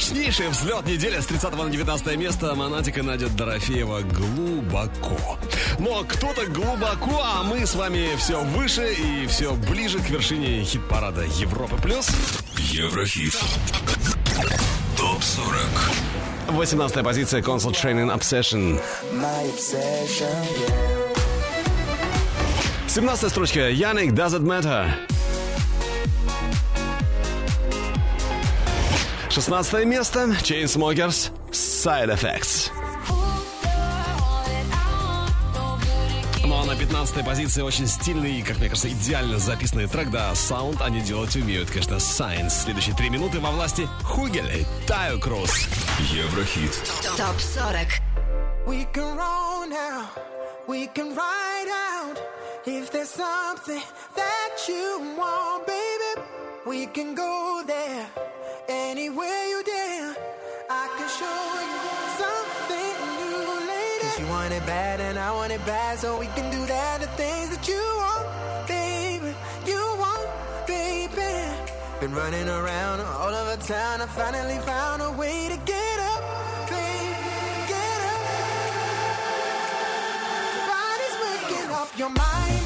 [0.00, 2.54] Мощнейший взлет недели с 30 на 19 место.
[2.54, 5.38] Монатика Надя Дорофеева глубоко.
[5.78, 11.24] Но кто-то глубоко, а мы с вами все выше и все ближе к вершине хит-парада
[11.38, 11.76] Европы+.
[11.82, 12.08] плюс.
[12.56, 13.38] Еврохит.
[14.96, 15.58] Топ 40.
[16.48, 18.80] 18 позиция Console Training Obsession.
[19.12, 20.34] My obsession,
[20.66, 21.10] yeah.
[22.88, 25.09] 17 строчка Яник Doesn't Matter.
[29.30, 32.72] 16 место Chainsmokers Side Effects.
[36.44, 40.34] Ну а на 15 позиции очень стильный и, как мне кажется, идеально записанный трек, да,
[40.34, 42.64] саунд они делать умеют, конечно, Science.
[42.64, 45.68] Следующие три минуты во власти Хугель и Таю Круз.
[46.12, 46.72] Еврохит.
[47.16, 47.86] ТОП 40.
[48.66, 50.06] We can roll now,
[50.66, 52.18] we can ride out.
[52.66, 53.80] If there's something
[54.16, 56.20] that you want, baby,
[56.66, 58.06] we can go there.
[58.72, 60.14] Anywhere you dare,
[60.70, 61.80] I can show you
[62.22, 64.22] something new, lady.
[64.22, 67.00] You want it bad and I want it bad, so we can do that.
[67.00, 69.34] The things that you want, baby,
[69.66, 70.28] you want,
[70.68, 71.32] baby.
[71.98, 76.22] Been running around all over town, I finally found a way to get up,
[76.70, 77.26] baby,
[77.66, 78.22] get up.
[80.70, 82.59] Body's waking up your mind,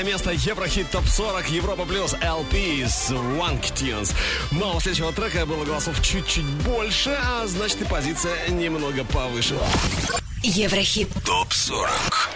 [0.00, 4.14] Шестое место Еврохит Топ 40 Европа Плюс LP из Wank Tunes.
[4.50, 9.58] Но у следующего трека было голосов чуть-чуть больше, а значит и позиция немного повыше.
[10.42, 11.90] Еврохит Топ 40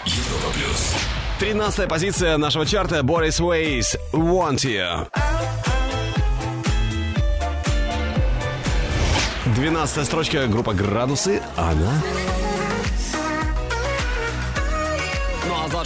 [0.05, 0.95] Европа Плюс.
[1.41, 5.09] Тринадцатая позиция нашего чарта Борис Уэйс «Want You».
[9.57, 11.41] 12 строчка группа «Градусы».
[11.57, 12.03] Она...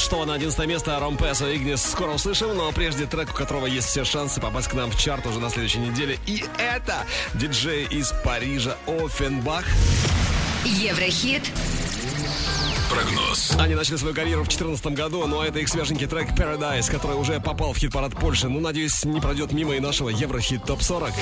[0.09, 4.07] что на 11 место Ромпесо Игнис скоро услышим, но прежде трек, у которого есть все
[4.07, 6.19] шансы попасть к нам в чарт уже на следующей неделе.
[6.25, 7.05] И это
[7.35, 9.67] диджей из Парижа Офенбах.
[10.65, 11.43] Еврохит.
[12.91, 13.53] Прогноз.
[13.59, 17.19] Они начали свою карьеру в 2014 году, но а это их свеженький трек Paradise, который
[17.19, 18.49] уже попал в хит-парад Польши.
[18.49, 21.13] Ну, надеюсь, не пройдет мимо и нашего Еврохит ТОП-40.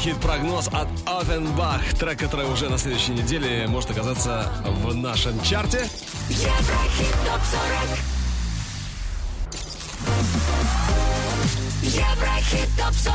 [0.00, 1.82] хит-прогноз от Овенбах.
[1.98, 5.86] Трек, который уже на следующей неделе может оказаться в нашем чарте.
[6.30, 7.98] Еврохит топ 40.
[11.82, 13.14] Еврохит топ 40.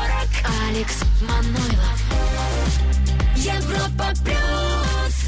[0.68, 2.00] Алекс Манойлов.
[3.34, 5.26] Европа плюс.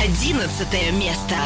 [0.00, 1.36] Одиннадцатое место.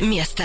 [0.00, 0.44] Место.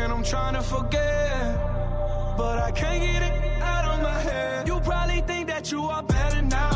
[0.00, 1.58] And I'm trying to forget.
[2.36, 4.68] But I can't get it out of my head.
[4.68, 6.67] You probably think that you are better now,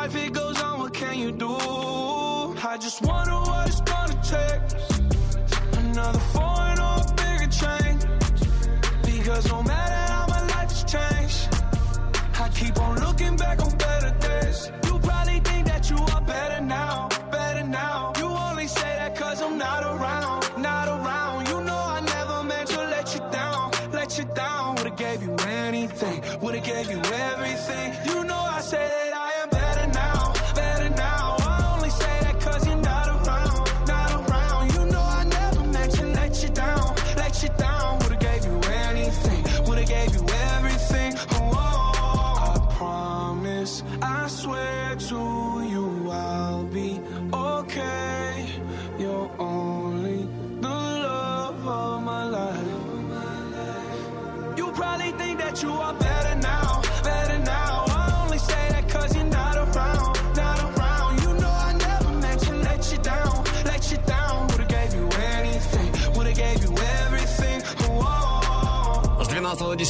[0.00, 1.56] Life it goes on, what can you do?
[2.66, 4.79] I just wonder what it's gonna take.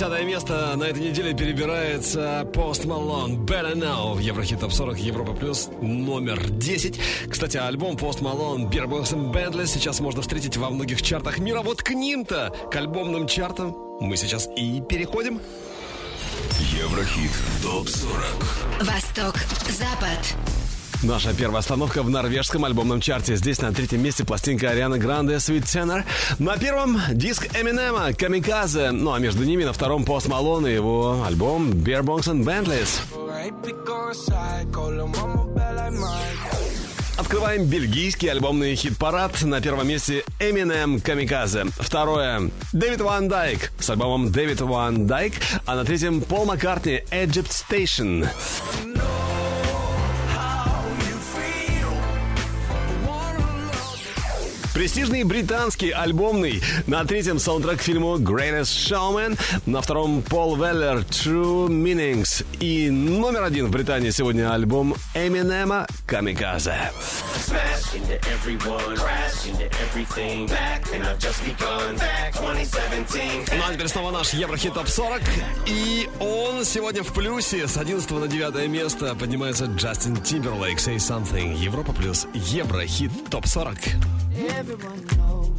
[0.00, 4.72] 12 на 10 место на этой неделе перебирается Post Malone Better Now в Еврохит Топ
[4.72, 6.98] 40 Европа Плюс номер 10.
[7.28, 11.60] Кстати, альбом Post Malone Beer Box and Bentley сейчас можно встретить во многих чартах мира.
[11.60, 15.38] Вот к ним-то, к альбомным чартам, мы сейчас и переходим.
[16.58, 17.32] Еврохит
[17.62, 19.34] ТОП-40 Восток,
[19.68, 20.69] Запад.
[21.02, 23.34] Наша первая остановка в норвежском альбомном чарте.
[23.34, 26.04] Здесь на третьем месте пластинка Арианы Гранде Sweet Tenor.
[26.38, 28.90] На первом диск Эминема Камиказе.
[28.90, 33.00] Ну а между ними на втором Пост Малон и его альбом Beer Bongs and Bentleys.
[37.16, 39.40] Открываем бельгийский альбомный хит-парад.
[39.42, 41.66] На первом месте Eminem Камиказе.
[41.78, 45.32] Второе Дэвид Ван Дайк с альбомом Дэвид Ван Дайк.
[45.64, 48.28] А на третьем Пол Маккартни Egypt Station.
[54.80, 56.62] Престижный британский альбомный.
[56.86, 59.38] На третьем саундтрек к фильму Greatest Showman.
[59.66, 62.46] На втором Пол Веллер True Meanings.
[62.60, 66.92] И номер один в Британии сегодня альбом Эминема Камиказе.
[67.36, 70.46] Smash into everyone, crash into everything.
[70.46, 71.98] Back, and I've just begun.
[71.98, 73.58] Back 2017.
[73.58, 75.20] Ну а теперь снова наш Еврохит Топ 40.
[75.66, 77.68] И он сегодня в плюсе.
[77.68, 81.54] С 11 на 9 место поднимается Джастин Тимберлейк Say Something.
[81.58, 83.76] Европа плюс Еврохит Топ 40.
[84.72, 85.50] Everyone knows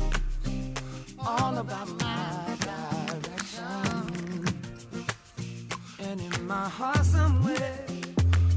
[1.19, 4.45] all about my direction.
[5.99, 7.85] And in my heart somewhere,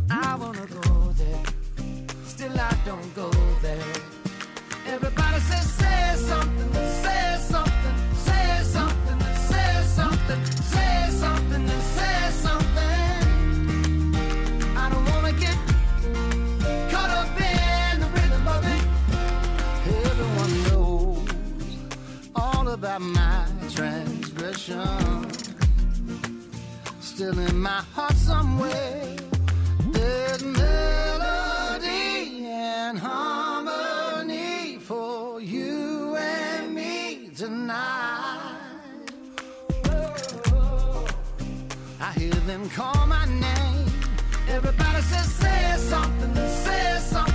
[0.08, 1.42] I wanna go there.
[2.24, 3.30] Still I don't go
[3.62, 3.94] there.
[4.86, 6.73] Everybody says, say something,
[22.84, 25.30] about my transgression.
[27.00, 29.16] Still in my heart somewhere,
[29.90, 38.58] there's melody and harmony for you and me tonight.
[42.00, 43.88] I hear them call my name.
[44.46, 47.33] Everybody says, say something, say something.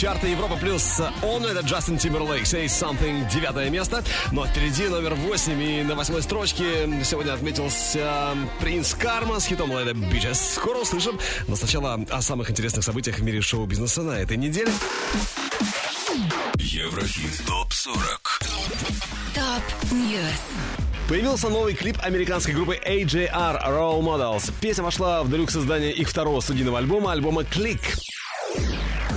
[0.00, 0.98] Чарта Европа плюс.
[1.22, 2.44] Он это Джастин Тимберлейк.
[2.44, 4.02] Say Something, девятое место.
[4.32, 5.62] Но впереди номер восемь.
[5.62, 10.54] И на восьмой строчке сегодня отметился Принц Карма с хитом Later Bitches.
[10.54, 11.20] Скоро услышим.
[11.48, 14.72] Но сначала о самых интересных событиях в мире шоу-бизнеса на этой неделе.
[16.56, 18.40] Еврохит ТОП-40
[19.34, 20.80] Top News.
[21.10, 24.52] Появился новый клип американской группы AJR Role Models.
[24.60, 27.99] Песня вошла в делюкс издание их второго студийного альбома, альбома Click.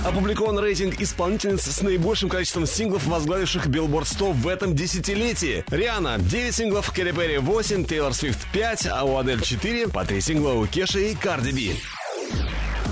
[0.04, 5.64] Опубликован рейтинг исполнительниц с наибольшим количеством синглов, возглавивших Billboard 100 в этом десятилетии.
[5.70, 10.20] Риана 9 синглов, Кэти Перри 8, Тейлор Свифт 5, а у Адель 4, по 3
[10.20, 11.80] сингла у Кеши и Карди Би.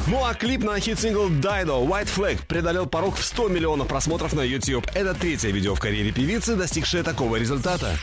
[0.07, 4.41] Ну а клип на хит-сингл Dido White Flag преодолел порог в 100 миллионов просмотров на
[4.41, 4.87] YouTube.
[4.95, 7.97] Это третье видео в карьере певицы, достигшее такого результата.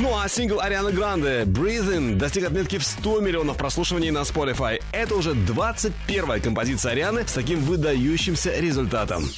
[0.00, 4.82] Ну а сингл Арианы Гранде Breathing достиг отметки в 100 миллионов прослушиваний на Spotify.
[4.92, 9.28] Это уже 21-я композиция Арианы с таким выдающимся результатом.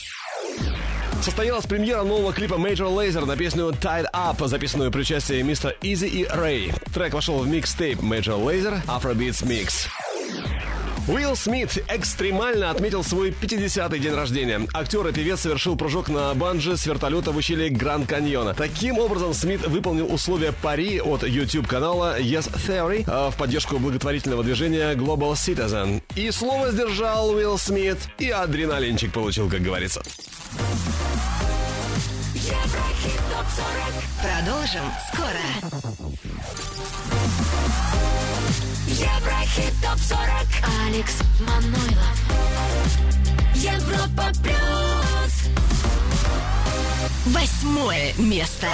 [1.20, 6.06] Состоялась премьера нового клипа Major Lazer на песню Tied Up, записанную при участии мистера Изи
[6.06, 6.72] и Рэй.
[6.94, 9.88] Трек вошел в микстейп Major Lazer Afrobeats Mix.
[11.08, 14.60] Уилл Смит экстремально отметил свой 50-й день рождения.
[14.72, 18.54] Актер и певец совершил прыжок на банджи с вертолета в ущелье Гранд Каньона.
[18.54, 24.94] Таким образом, Смит выполнил условия пари от YouTube-канала Yes Theory э, в поддержку благотворительного движения
[24.94, 26.00] Global Citizen.
[26.14, 30.02] И слово сдержал Уилл Смит, и адреналинчик получил, как говорится.
[32.34, 33.92] Еврохит ТОП-40.
[34.22, 35.42] Продолжим скоро.
[38.86, 40.86] Еврохит ТОП-40.
[40.86, 42.18] Алекс Манойлов.
[43.54, 45.48] Европа плюс.
[47.26, 48.66] Восьмое место.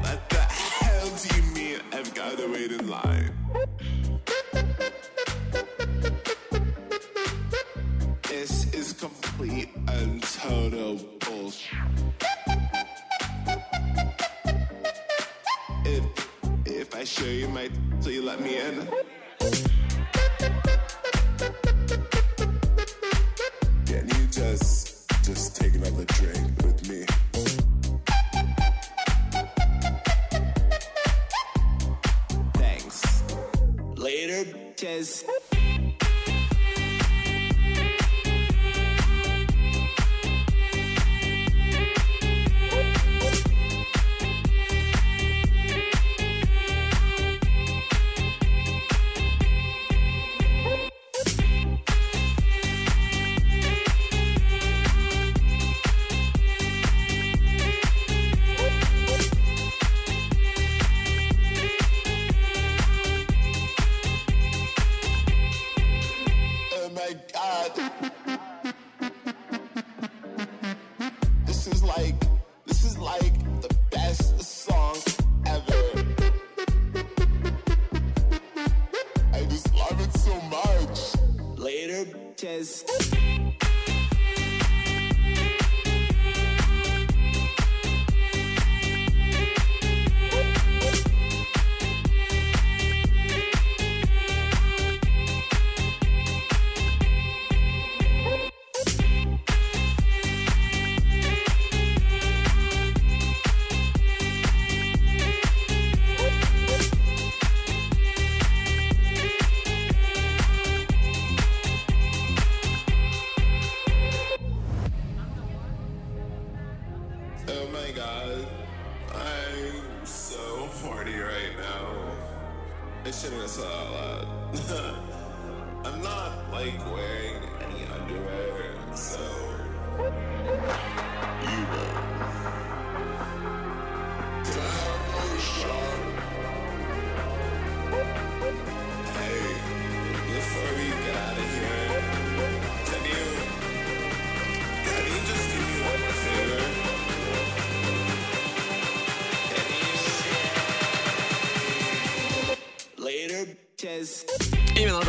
[0.00, 3.30] What the hell do you mean I've got to wait in line?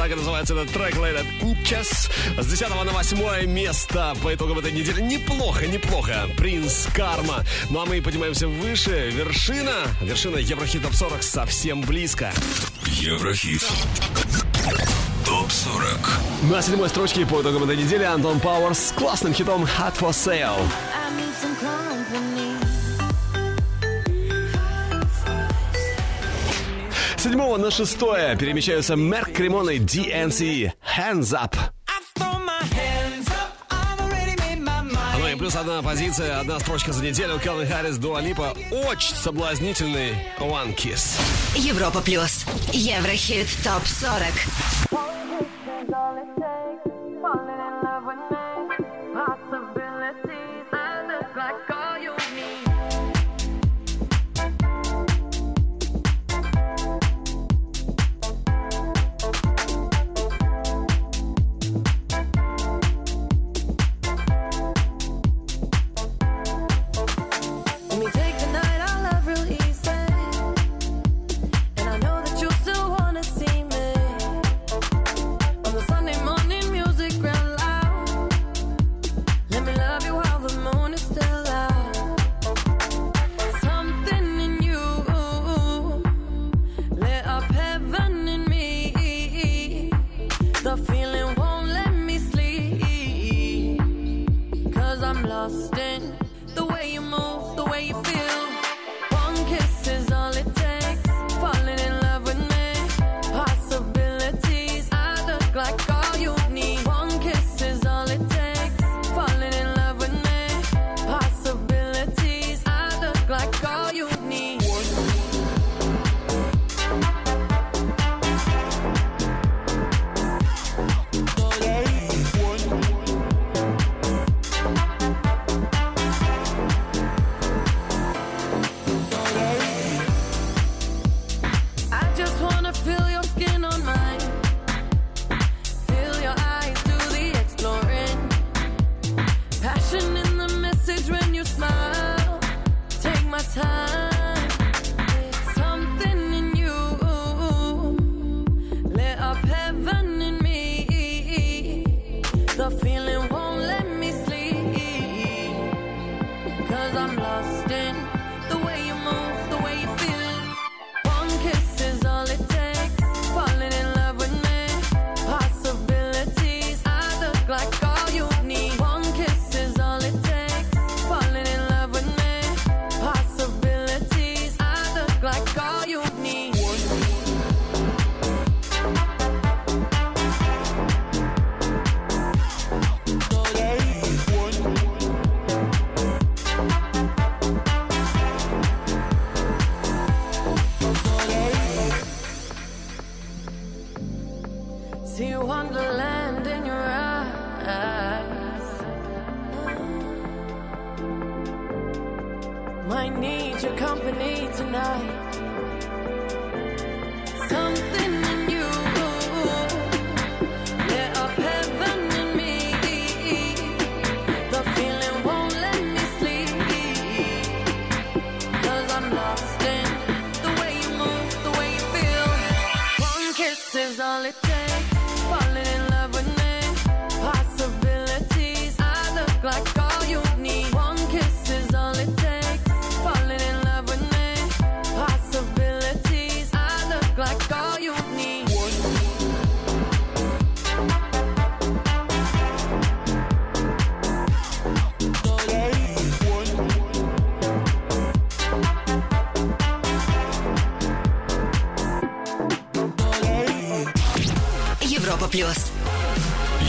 [0.04, 2.10] Так и называется этот трек Лейда Купчас.
[2.38, 5.00] С 10 на 8 место по итогам этой недели.
[5.00, 6.28] Неплохо, неплохо.
[6.36, 7.46] Принц Карма.
[7.70, 9.12] Ну а мы поднимаемся выше.
[9.12, 9.72] Вершина.
[10.02, 12.34] Вершина Еврохит Топ 40 совсем близко.
[12.86, 13.64] Еврохит.
[15.26, 15.86] Топ 40.
[16.50, 20.10] На ну, седьмой строчке по итогам этой недели Антон Пауэрс с классным хитом Hot for
[20.10, 20.60] Sale.
[27.24, 31.56] Седьмого на шестое перемещаются Мерк Кремоны DNC Hands Up.
[35.20, 37.40] Ну и плюс одна позиция, одна строчка за неделю.
[37.40, 38.56] Келвин Харрис, Дуалипа.
[38.72, 41.20] Очень соблазнительный One Kiss.
[41.56, 42.46] Европа плюс.
[42.72, 44.24] Еврохит топ 40.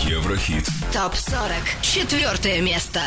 [0.07, 0.67] Еврохит.
[0.93, 1.83] Топ-40.
[1.83, 3.01] Четвертое место.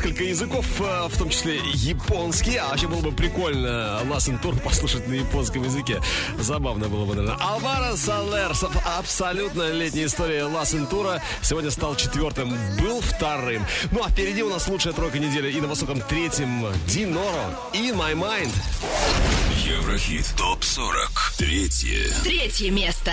[0.00, 2.56] несколько языков, э, в том числе японский.
[2.56, 6.00] А вообще было бы прикольно Лассен Тур послушать на японском языке.
[6.38, 7.36] Забавно было бы, наверное.
[7.38, 11.22] Алвара Салерсов, абсолютно летняя история Лассен Тура.
[11.42, 13.66] Сегодня стал четвертым, был вторым.
[13.90, 15.52] Ну а впереди у нас лучшая тройка недели.
[15.52, 18.52] И на высоком третьем Диноро и My Mind.
[19.70, 23.12] Еврохит ТОП-40 Третье Третье место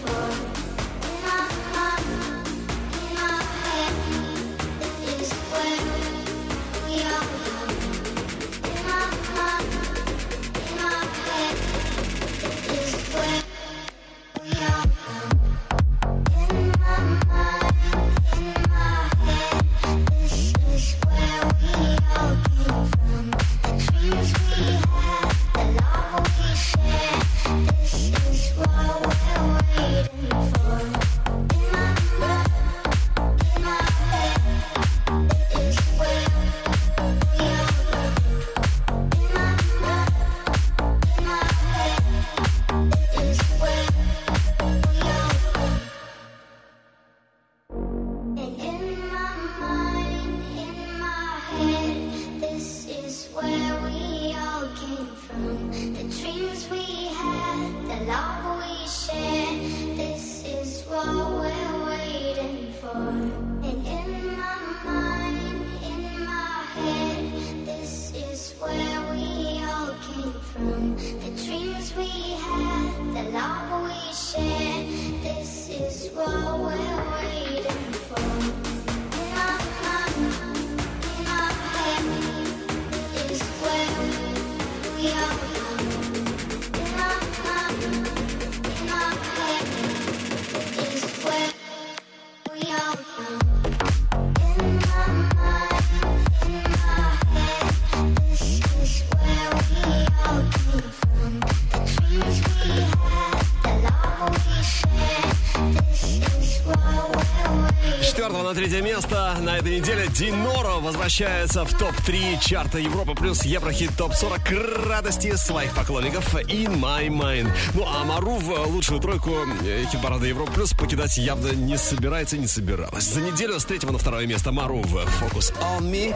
[108.61, 109.37] Третье место.
[109.41, 115.73] На этой неделе Диноро возвращается в топ-3 чарта Европа плюс Еврохит топ-40 к радости своих
[115.73, 117.49] поклонников In My Mind.
[117.73, 119.31] Ну а Мару в лучшую тройку
[119.65, 123.05] э, хит-парада Европа плюс покидать явно не собирается, не собиралась.
[123.05, 126.15] За неделю с третьего на второе место Мару в Focus on Me.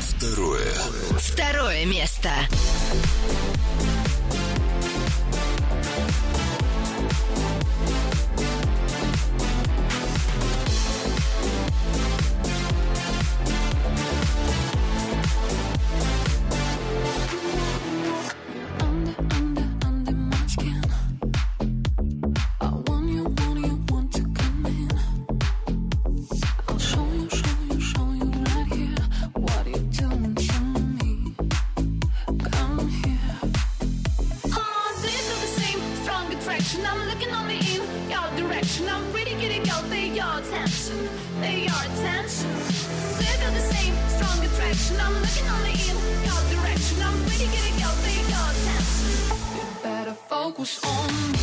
[0.00, 0.72] Второе.
[1.18, 2.30] Второе место.
[37.06, 38.88] Looking only in your direction.
[38.88, 41.08] I'm pretty giddy girl, they your attention,
[41.40, 42.50] they your attention.
[42.50, 44.96] You feel the same strong attraction?
[45.00, 45.96] I'm looking only in
[46.28, 46.96] your direction.
[47.02, 49.12] I'm pretty giddy girl, they your attention.
[49.56, 51.38] You better focus on me.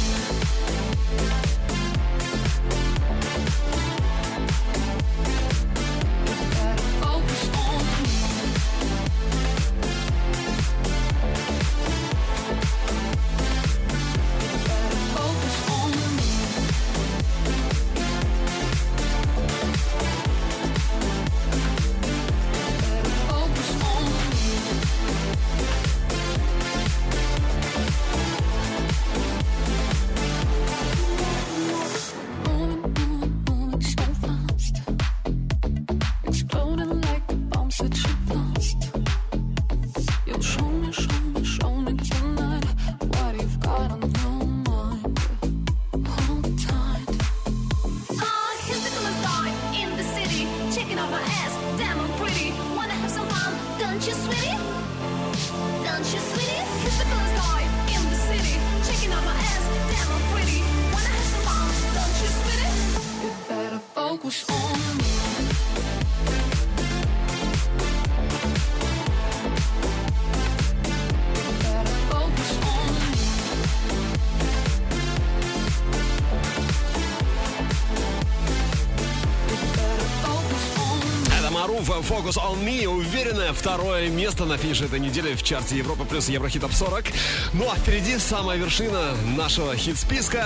[82.09, 86.61] Focus on Me, уверенное второе место на финише этой недели в чарте Европа плюс Еврохит
[86.61, 87.05] Топ 40.
[87.53, 90.43] Ну а впереди самая вершина нашего хит-списка.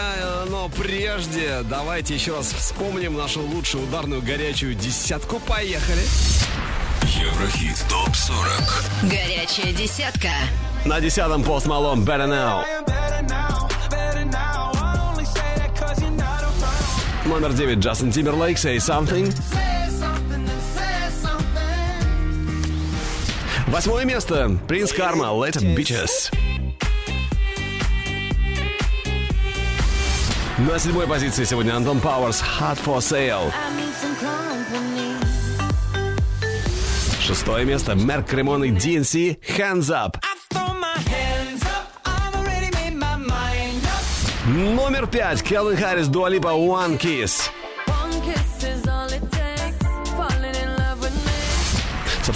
[0.50, 5.40] Но прежде давайте еще раз вспомним нашу лучшую ударную горячую десятку.
[5.40, 6.02] Поехали!
[7.02, 10.30] Еврохит ТОП-40 Горячая десятка.
[10.86, 12.64] На десятом пост Малон Better Now.
[17.26, 19.34] Номер девять Джастин Тимберлейк Say Something.
[23.78, 26.34] Восьмое место Принц Карма Let It Bitches.
[30.58, 33.54] На седьмой позиции сегодня Антон Пауэрс Hot for Sale.
[37.22, 40.16] Шестое место Мерк Кремон и DNC Hands Up.
[44.48, 47.52] Номер пять Келвин Харрис Дуалипа One Kiss.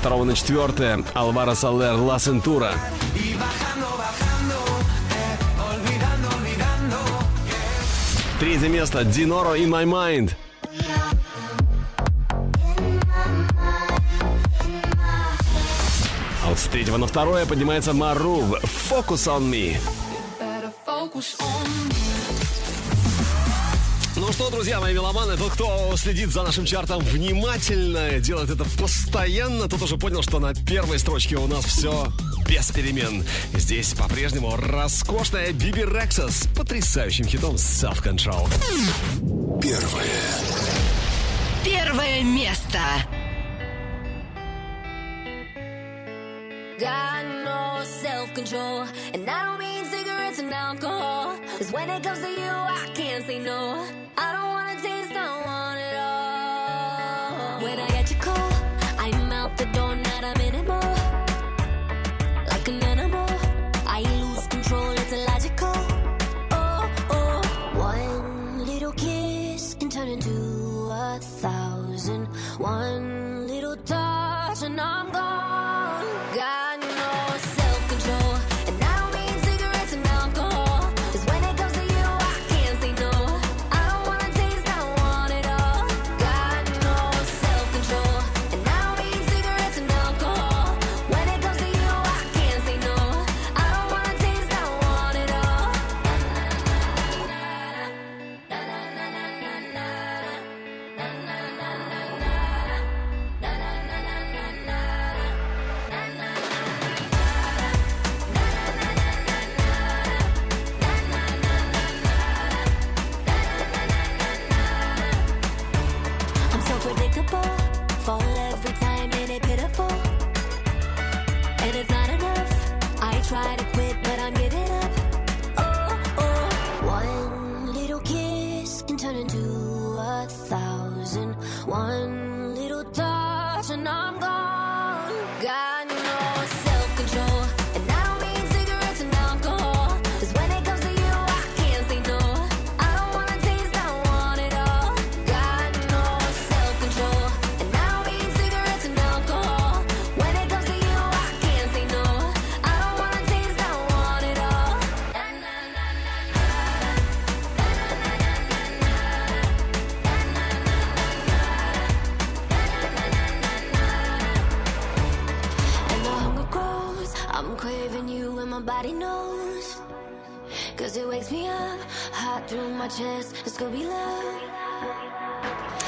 [0.04, 2.74] 2 на четвертое Алвара Салер «Ла Сентура».
[8.40, 10.32] Третье место Диноро и My Mind.
[16.44, 18.56] А вот с третьего на второе поднимается Марув
[18.90, 19.78] «Focus on me».
[24.62, 29.98] Друзья мои меломаны, тот, кто следит за нашим чартом внимательно, делает это постоянно, тот уже
[29.98, 32.14] понял, что на первой строчке у нас все
[32.48, 33.26] без перемен.
[33.56, 38.48] Здесь по-прежнему роскошная Биби Рекса с потрясающим хитом Self Control.
[39.60, 40.22] Первое
[41.66, 42.78] Первое место.
[46.80, 52.28] Got no self-control And I don't mean cigarettes and alcohol Cause when it comes to
[52.28, 52.41] you,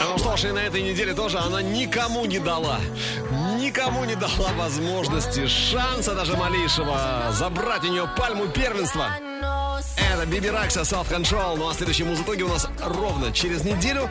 [0.01, 2.79] Ну что ж, и на этой неделе тоже она никому не дала.
[3.57, 9.09] Никому не дала возможности, шанса даже малейшего забрать у нее пальму первенства.
[9.97, 11.57] Это Биби Ракса Self Control.
[11.57, 14.09] Ну а следующий музытоги у нас ровно через неделю.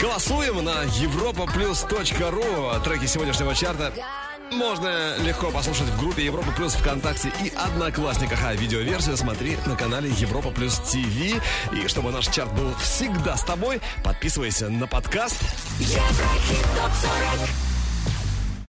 [0.00, 2.82] Голосуем на europaplus.ru.
[2.82, 3.92] Треки сегодняшнего чарта
[4.56, 8.40] можно легко послушать в группе Европа Плюс ВКонтакте и Одноклассниках.
[8.44, 11.40] А видеоверсию смотри на канале Европа Плюс ТВ.
[11.72, 15.40] И чтобы наш чарт был всегда с тобой, подписывайся на подкаст.
[15.78, 17.75] Еврохит топ 40